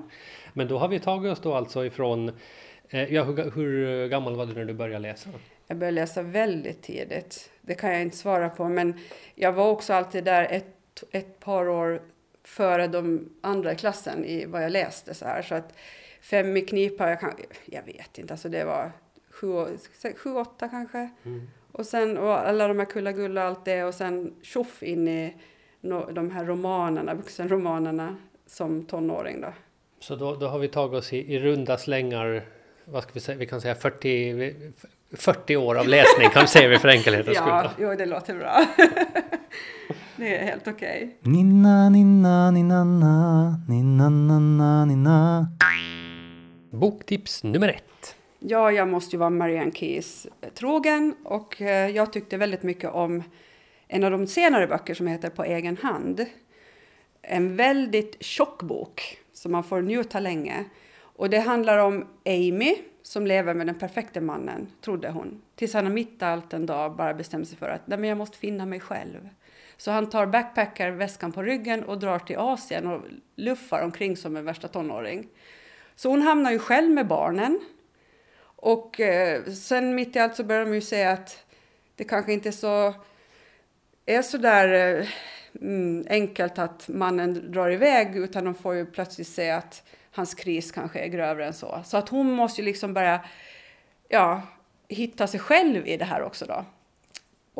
Men 0.54 0.68
då 0.68 0.78
har 0.78 0.88
vi 0.88 1.00
tagit 1.00 1.32
oss 1.32 1.40
då 1.40 1.54
alltså 1.54 1.86
ifrån... 1.86 2.32
Eh, 2.90 3.14
ja, 3.14 3.24
hur, 3.24 3.52
hur 3.52 4.08
gammal 4.08 4.36
var 4.36 4.46
du 4.46 4.54
när 4.54 4.66
du 4.66 4.74
började 4.74 5.00
läsa? 5.00 5.30
Jag 5.68 5.78
började 5.78 5.96
läsa 5.96 6.22
väldigt 6.22 6.82
tidigt. 6.82 7.52
Det 7.62 7.76
kan 7.76 7.92
jag 7.92 8.02
inte 8.02 8.18
svara 8.18 8.50
på, 8.50 8.70
men 8.70 9.00
jag 9.36 9.54
var 9.54 9.70
också 9.70 9.94
alltid 9.94 10.24
där 10.24 10.48
ett, 10.52 11.04
ett 11.12 11.40
par 11.40 11.70
år 11.70 12.02
före 12.44 12.88
de 12.88 13.30
andra 13.42 13.72
i 13.72 13.76
klassen 13.76 14.26
i 14.26 14.46
vad 14.46 14.64
jag 14.64 14.72
läste. 14.72 15.14
Så, 15.14 15.26
här. 15.26 15.42
så 15.42 15.56
att 15.56 15.74
fem 16.22 16.58
i 16.58 16.62
knipa, 16.62 17.10
jag, 17.10 17.20
kan, 17.20 17.32
jag 17.66 17.84
vet 17.84 18.18
inte, 18.18 18.34
alltså 18.34 18.50
det 18.50 18.64
var 18.64 18.92
sju, 19.32 19.48
sju 20.18 20.30
åtta 20.36 20.68
kanske. 20.68 21.10
Mm. 21.26 21.50
Och 21.72 21.86
sen 21.86 22.18
och 22.18 22.48
alla 22.48 22.68
de 22.68 22.80
här 22.80 22.86
Kulla-Gulla 22.86 23.42
och 23.42 23.48
allt 23.48 23.66
det 23.66 23.84
och 23.84 23.94
sen 23.94 24.34
tjoff 24.42 24.84
in 24.84 25.08
i 25.08 25.36
no, 25.82 26.12
de 26.12 26.32
här 26.32 26.46
romanerna, 26.46 27.14
vuxenromanerna 27.14 28.16
som 28.48 28.86
tonåring 28.86 29.42
då. 29.42 29.48
Så 30.00 30.16
då, 30.16 30.36
då 30.36 30.48
har 30.48 30.60
vi 30.60 30.68
tagit 30.68 30.96
oss 31.00 31.14
i, 31.14 31.34
i 31.36 31.40
runda 31.40 31.78
slängar, 31.78 32.46
vad 32.86 33.04
ska 33.04 33.12
vi 33.14 33.20
säga, 33.20 33.38
vi 33.38 33.46
kan 33.46 33.62
säga 33.62 33.76
40, 33.76 34.56
40 35.12 35.56
år 35.56 35.76
av 35.76 35.88
läsning 35.88 36.30
kan 36.30 36.42
vi 36.42 36.48
säga 36.48 36.80
för 36.80 36.88
enkelhetens 36.88 37.38
Ja, 37.38 37.70
skull. 37.74 37.86
jo, 37.86 37.96
det 37.96 38.06
låter 38.06 38.36
bra. 38.36 38.66
det 40.16 40.38
är 40.38 40.46
helt 40.46 40.68
okej. 40.68 41.18
Ninna, 41.22 41.90
ninna, 41.90 42.52
ninna, 42.52 42.84
ninna, 43.68 44.10
ninna, 44.10 44.86
ninna. 44.86 45.48
Boktips 46.70 47.44
nummer 47.44 47.68
ett. 47.68 48.16
Ja, 48.40 48.72
jag 48.72 48.88
måste 48.88 49.16
ju 49.16 49.20
vara 49.20 49.30
Marianne 49.30 49.72
Keys 49.72 50.28
eh, 50.42 50.50
trogen 50.50 51.16
och 51.24 51.62
eh, 51.62 51.90
jag 51.90 52.14
tyckte 52.14 52.38
väldigt 52.38 52.64
mycket 52.64 52.90
om 52.90 53.24
en 53.88 54.04
av 54.04 54.12
de 54.12 54.28
senare 54.28 54.68
böcker 54.68 54.94
som 54.94 55.08
heter 55.08 55.30
På 55.30 55.44
egen 55.44 55.78
hand. 55.78 56.26
En 57.22 57.56
väldigt 57.56 58.24
tjock 58.24 58.64
bok 58.64 59.18
som 59.34 59.52
man 59.52 59.64
får 59.64 59.82
njuta 59.82 60.20
länge. 60.20 60.66
Och 61.02 61.30
det 61.30 61.40
handlar 61.40 61.78
om 61.78 62.08
Amy 62.26 62.76
som 63.02 63.28
lever 63.28 63.54
med 63.54 63.68
den 63.68 63.80
perfekta 63.80 64.22
mannen, 64.22 64.68
trodde 64.82 65.10
hon. 65.10 65.42
Tills 65.56 65.74
han 65.74 65.94
mitt 65.94 66.22
i 66.22 66.26
allt 66.26 66.54
en 66.54 66.66
dag 66.66 66.96
bara 66.96 67.14
bestämmer 67.14 67.46
sig 67.46 67.58
för 67.58 67.70
att 67.70 67.88
Nej, 67.88 68.00
men 68.00 68.10
jag 68.10 68.18
måste 68.18 68.38
finna 68.38 68.66
mig 68.66 68.80
själv. 68.80 69.30
Så 69.78 69.92
han 69.92 70.10
tar 70.10 70.26
backpackar, 70.26 70.92
väskan 70.92 71.32
på 71.32 71.44
ryggen 71.44 71.84
och 71.84 72.00
drar 72.00 72.20
till 72.20 72.38
Asien 72.38 72.88
och 72.88 73.02
luffar 73.36 73.82
omkring 73.82 74.18
som 74.18 74.36
en 74.36 74.46
värsta 74.46 74.68
tonåring. 74.68 75.28
Så 76.00 76.10
hon 76.10 76.22
hamnar 76.22 76.52
ju 76.52 76.60
själv 76.60 76.92
med 76.92 77.08
barnen. 77.08 77.60
Och 78.42 79.00
eh, 79.00 79.44
sen 79.44 79.96
mitt 79.96 80.16
i 80.16 80.20
allt 80.20 80.36
så 80.36 80.44
börjar 80.44 80.66
de 80.66 80.74
ju 80.74 80.82
säga 80.82 81.12
att 81.12 81.44
det 81.96 82.04
kanske 82.04 82.34
inte 82.34 82.50
är 82.50 82.52
så, 82.52 82.94
är 84.06 84.22
så 84.22 84.38
där 84.38 84.98
eh, 85.00 85.08
mm, 85.62 86.06
enkelt 86.10 86.60
att 86.60 86.88
mannen 86.88 87.52
drar 87.52 87.72
iväg 87.72 88.18
utan 88.18 88.46
de 88.46 88.56
får 88.56 88.76
ju 88.76 88.86
plötsligt 88.86 89.28
se 89.28 89.50
att 89.50 89.84
hans 90.12 90.34
kris 90.34 90.72
kanske 90.72 91.00
är 91.00 91.08
grövre 91.08 91.46
än 91.46 91.54
så. 91.54 91.82
Så 91.86 91.98
att 91.98 92.10
hon 92.10 92.32
måste 92.32 92.62
ju 92.62 92.66
liksom 92.66 92.94
börja 92.94 93.26
ja, 94.10 94.42
hitta 94.88 95.28
sig 95.28 95.40
själv 95.40 95.88
i 95.88 95.98
det 95.98 96.06
här 96.06 96.24
också 96.24 96.46
då. 96.46 96.66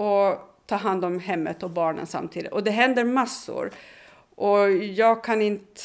Och 0.02 0.40
ta 0.66 0.76
hand 0.76 1.06
om 1.06 1.20
hemmet 1.20 1.64
och 1.64 1.70
barnen 1.70 2.08
samtidigt. 2.08 2.52
Och 2.52 2.64
det 2.64 2.72
händer 2.72 3.04
massor. 3.04 3.72
Och 4.36 4.72
jag 4.72 5.24
kan 5.24 5.42
inte, 5.42 5.82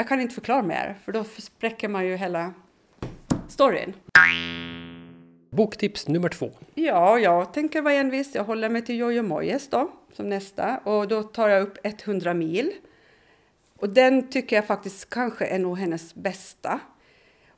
jag 0.00 0.08
kan 0.08 0.20
inte 0.20 0.34
förklara 0.34 0.62
mer 0.62 0.98
för 1.04 1.12
då 1.12 1.24
spräcker 1.24 1.88
man 1.88 2.06
ju 2.06 2.16
hela 2.16 2.54
storyn. 3.48 3.94
Boktips 5.50 6.08
nummer 6.08 6.28
två. 6.28 6.50
Ja, 6.74 7.18
jag 7.18 7.54
tänker 7.54 7.82
vara 7.82 7.94
envis. 7.94 8.34
Jag 8.34 8.44
håller 8.44 8.68
mig 8.68 8.82
till 8.82 8.98
Jojo 8.98 9.22
Moyes 9.22 9.68
då, 9.68 9.90
som 10.12 10.28
nästa. 10.28 10.78
Och 10.78 11.08
då 11.08 11.22
tar 11.22 11.48
jag 11.48 11.62
upp 11.62 11.78
100 11.82 12.34
mil. 12.34 12.72
Och 13.76 13.88
den 13.88 14.30
tycker 14.30 14.56
jag 14.56 14.66
faktiskt 14.66 15.10
kanske 15.10 15.46
är 15.46 15.58
nog 15.58 15.78
hennes 15.78 16.14
bästa. 16.14 16.80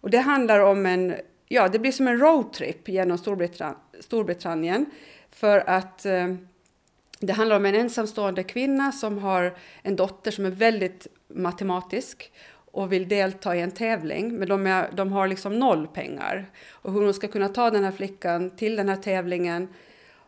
Och 0.01 0.11
det 0.11 0.19
handlar 0.19 0.61
om 0.61 0.87
en, 0.87 1.15
ja 1.49 1.69
det 1.69 1.79
blir 1.79 1.93
som 1.93 2.09
en 2.09 2.19
roadtrip 2.19 2.89
genom 2.89 3.19
Storbritannien, 3.19 3.79
Storbritannien. 4.01 4.87
För 5.31 5.59
att 5.69 6.07
eh, 6.07 6.35
det 7.27 7.33
handlar 7.33 7.57
om 7.57 7.67
en 7.67 7.75
ensamstående 7.75 8.43
kvinna 8.43 8.93
som 8.93 9.19
har 9.19 9.55
en 9.83 9.97
dotter 9.97 10.31
som 10.31 10.45
är 10.47 10.51
väldigt 10.51 11.07
matematisk 11.29 12.33
och 12.73 12.93
vill 12.93 13.09
delta 13.09 13.57
i 13.57 13.61
en 13.61 13.71
tävling, 13.71 14.35
men 14.35 14.49
de, 14.49 14.67
är, 14.67 14.91
de 14.93 15.13
har 15.13 15.29
liksom 15.29 15.59
noll 15.59 15.87
pengar. 15.87 16.51
Och 16.71 16.93
hur 16.93 17.01
hon 17.01 17.15
ska 17.15 17.29
kunna 17.29 17.49
ta 17.49 17.71
den 17.71 17.85
här 17.85 17.93
flickan 17.93 18.51
till 18.51 18.77
den 18.77 18.89
här 18.89 18.97
tävlingen 18.97 19.69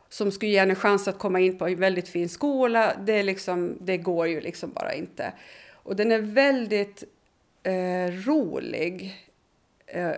som 0.08 0.32
skulle 0.32 0.50
ge 0.50 0.58
henne 0.58 0.74
chans 0.74 1.08
att 1.08 1.18
komma 1.18 1.40
in 1.40 1.58
på 1.58 1.66
en 1.66 1.80
väldigt 1.80 2.08
fin 2.08 2.28
skola, 2.28 2.92
det, 3.04 3.12
är 3.12 3.22
liksom, 3.22 3.78
det 3.80 3.96
går 3.96 4.26
ju 4.26 4.40
liksom 4.40 4.72
bara 4.72 4.94
inte. 4.94 5.32
Och 5.72 5.96
den 5.96 6.12
är 6.12 6.18
väldigt 6.18 7.04
eh, 7.62 8.12
rolig 8.26 9.14
eh, 9.86 10.10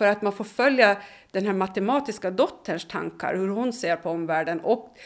för 0.00 0.06
att 0.06 0.22
man 0.22 0.32
får 0.32 0.44
följa 0.44 0.96
den 1.30 1.46
här 1.46 1.52
matematiska 1.52 2.30
dotterns 2.30 2.88
tankar, 2.88 3.34
hur 3.34 3.48
hon 3.48 3.72
ser 3.72 3.96
på 3.96 4.10
omvärlden 4.10 4.60
och 4.60 4.98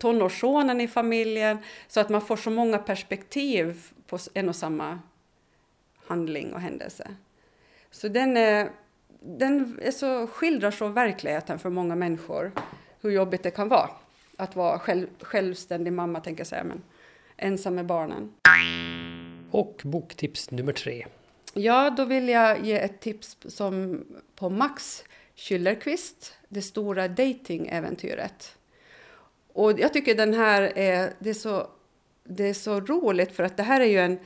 tonårssonen 0.00 0.80
i 0.80 0.88
familjen, 0.88 1.58
så 1.88 2.00
att 2.00 2.08
man 2.08 2.20
får 2.20 2.36
så 2.36 2.50
många 2.50 2.78
perspektiv 2.78 3.82
på 4.06 4.18
en 4.34 4.48
och 4.48 4.56
samma 4.56 4.98
handling 6.06 6.52
och 6.52 6.60
händelse. 6.60 7.08
Så 7.90 8.08
den, 8.08 8.36
är, 8.36 8.70
den 9.20 9.78
är 9.82 9.90
så, 9.90 10.26
skildrar 10.26 10.70
så 10.70 10.88
verkligheten 10.88 11.58
för 11.58 11.70
många 11.70 11.94
människor, 11.94 12.52
hur 13.00 13.10
jobbigt 13.10 13.42
det 13.42 13.50
kan 13.50 13.68
vara 13.68 13.90
att 14.36 14.56
vara 14.56 14.78
själv, 14.78 15.06
självständig 15.20 15.92
mamma, 15.92 16.20
tänker 16.20 16.40
jag 16.40 16.46
säga, 16.46 16.64
men 16.64 16.82
ensam 17.36 17.74
med 17.74 17.86
barnen. 17.86 18.32
Och 19.50 19.80
boktips 19.84 20.50
nummer 20.50 20.72
tre. 20.72 21.06
Ja, 21.54 21.90
då 21.96 22.04
vill 22.04 22.28
jag 22.28 22.64
ge 22.64 22.78
ett 22.78 23.00
tips 23.00 23.36
som 23.44 24.04
på 24.34 24.50
Max 24.50 25.04
Schillerqvist, 25.36 26.34
Det 26.48 26.62
stora 26.62 27.08
datingäventyret. 27.08 28.56
Och 29.52 29.80
jag 29.80 29.92
tycker 29.92 30.14
den 30.14 30.34
här 30.34 30.62
är, 30.78 31.12
det 31.18 31.30
är, 31.30 31.34
så, 31.34 31.70
det 32.24 32.48
är 32.48 32.54
så 32.54 32.80
roligt 32.80 33.32
för 33.32 33.42
att 33.42 33.56
det 33.56 33.62
här 33.62 33.80
är 33.80 33.86
ju 33.86 33.98
en, 33.98 34.18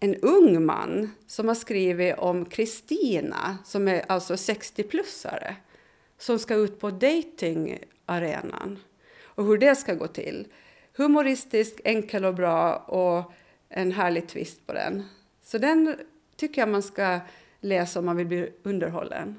en 0.00 0.14
ung 0.14 0.64
man 0.64 1.10
som 1.26 1.48
har 1.48 1.54
skrivit 1.54 2.18
om 2.18 2.44
Kristina 2.44 3.58
som 3.64 3.88
är 3.88 4.04
alltså 4.08 4.34
60-plussare 4.34 5.54
som 6.18 6.38
ska 6.38 6.54
ut 6.54 6.80
på 6.80 6.90
datingarenan 6.90 8.78
och 9.22 9.44
hur 9.44 9.58
det 9.58 9.76
ska 9.76 9.94
gå 9.94 10.06
till. 10.06 10.46
Humoristisk, 10.96 11.80
enkel 11.84 12.24
och 12.24 12.34
bra 12.34 12.76
och 12.76 13.32
en 13.68 13.92
härlig 13.92 14.28
twist 14.28 14.66
på 14.66 14.72
den. 14.72 15.04
Så 15.42 15.58
den 15.58 15.96
tycker 16.36 16.62
jag 16.62 16.68
man 16.68 16.82
ska 16.82 17.20
läsa 17.60 17.98
om 17.98 18.06
man 18.06 18.16
vill 18.16 18.26
bli 18.26 18.48
underhållen. 18.62 19.36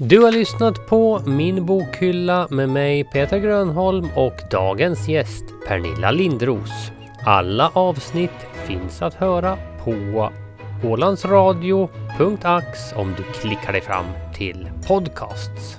Du 0.00 0.20
har 0.20 0.32
lyssnat 0.32 0.86
på 0.86 1.20
Min 1.26 1.66
bokhylla 1.66 2.48
med 2.50 2.68
mig 2.68 3.04
Peter 3.04 3.38
Grönholm 3.38 4.08
och 4.16 4.34
dagens 4.50 5.08
gäst 5.08 5.44
Pernilla 5.66 6.10
Lindros. 6.10 6.90
Alla 7.24 7.70
avsnitt 7.74 8.46
finns 8.66 9.02
att 9.02 9.14
höra 9.14 9.58
på 9.84 10.32
ålandsradio.ax 10.84 12.92
om 12.96 13.14
du 13.16 13.22
klickar 13.22 13.72
dig 13.72 13.80
fram 13.80 14.06
till 14.34 14.70
podcasts. 14.88 15.77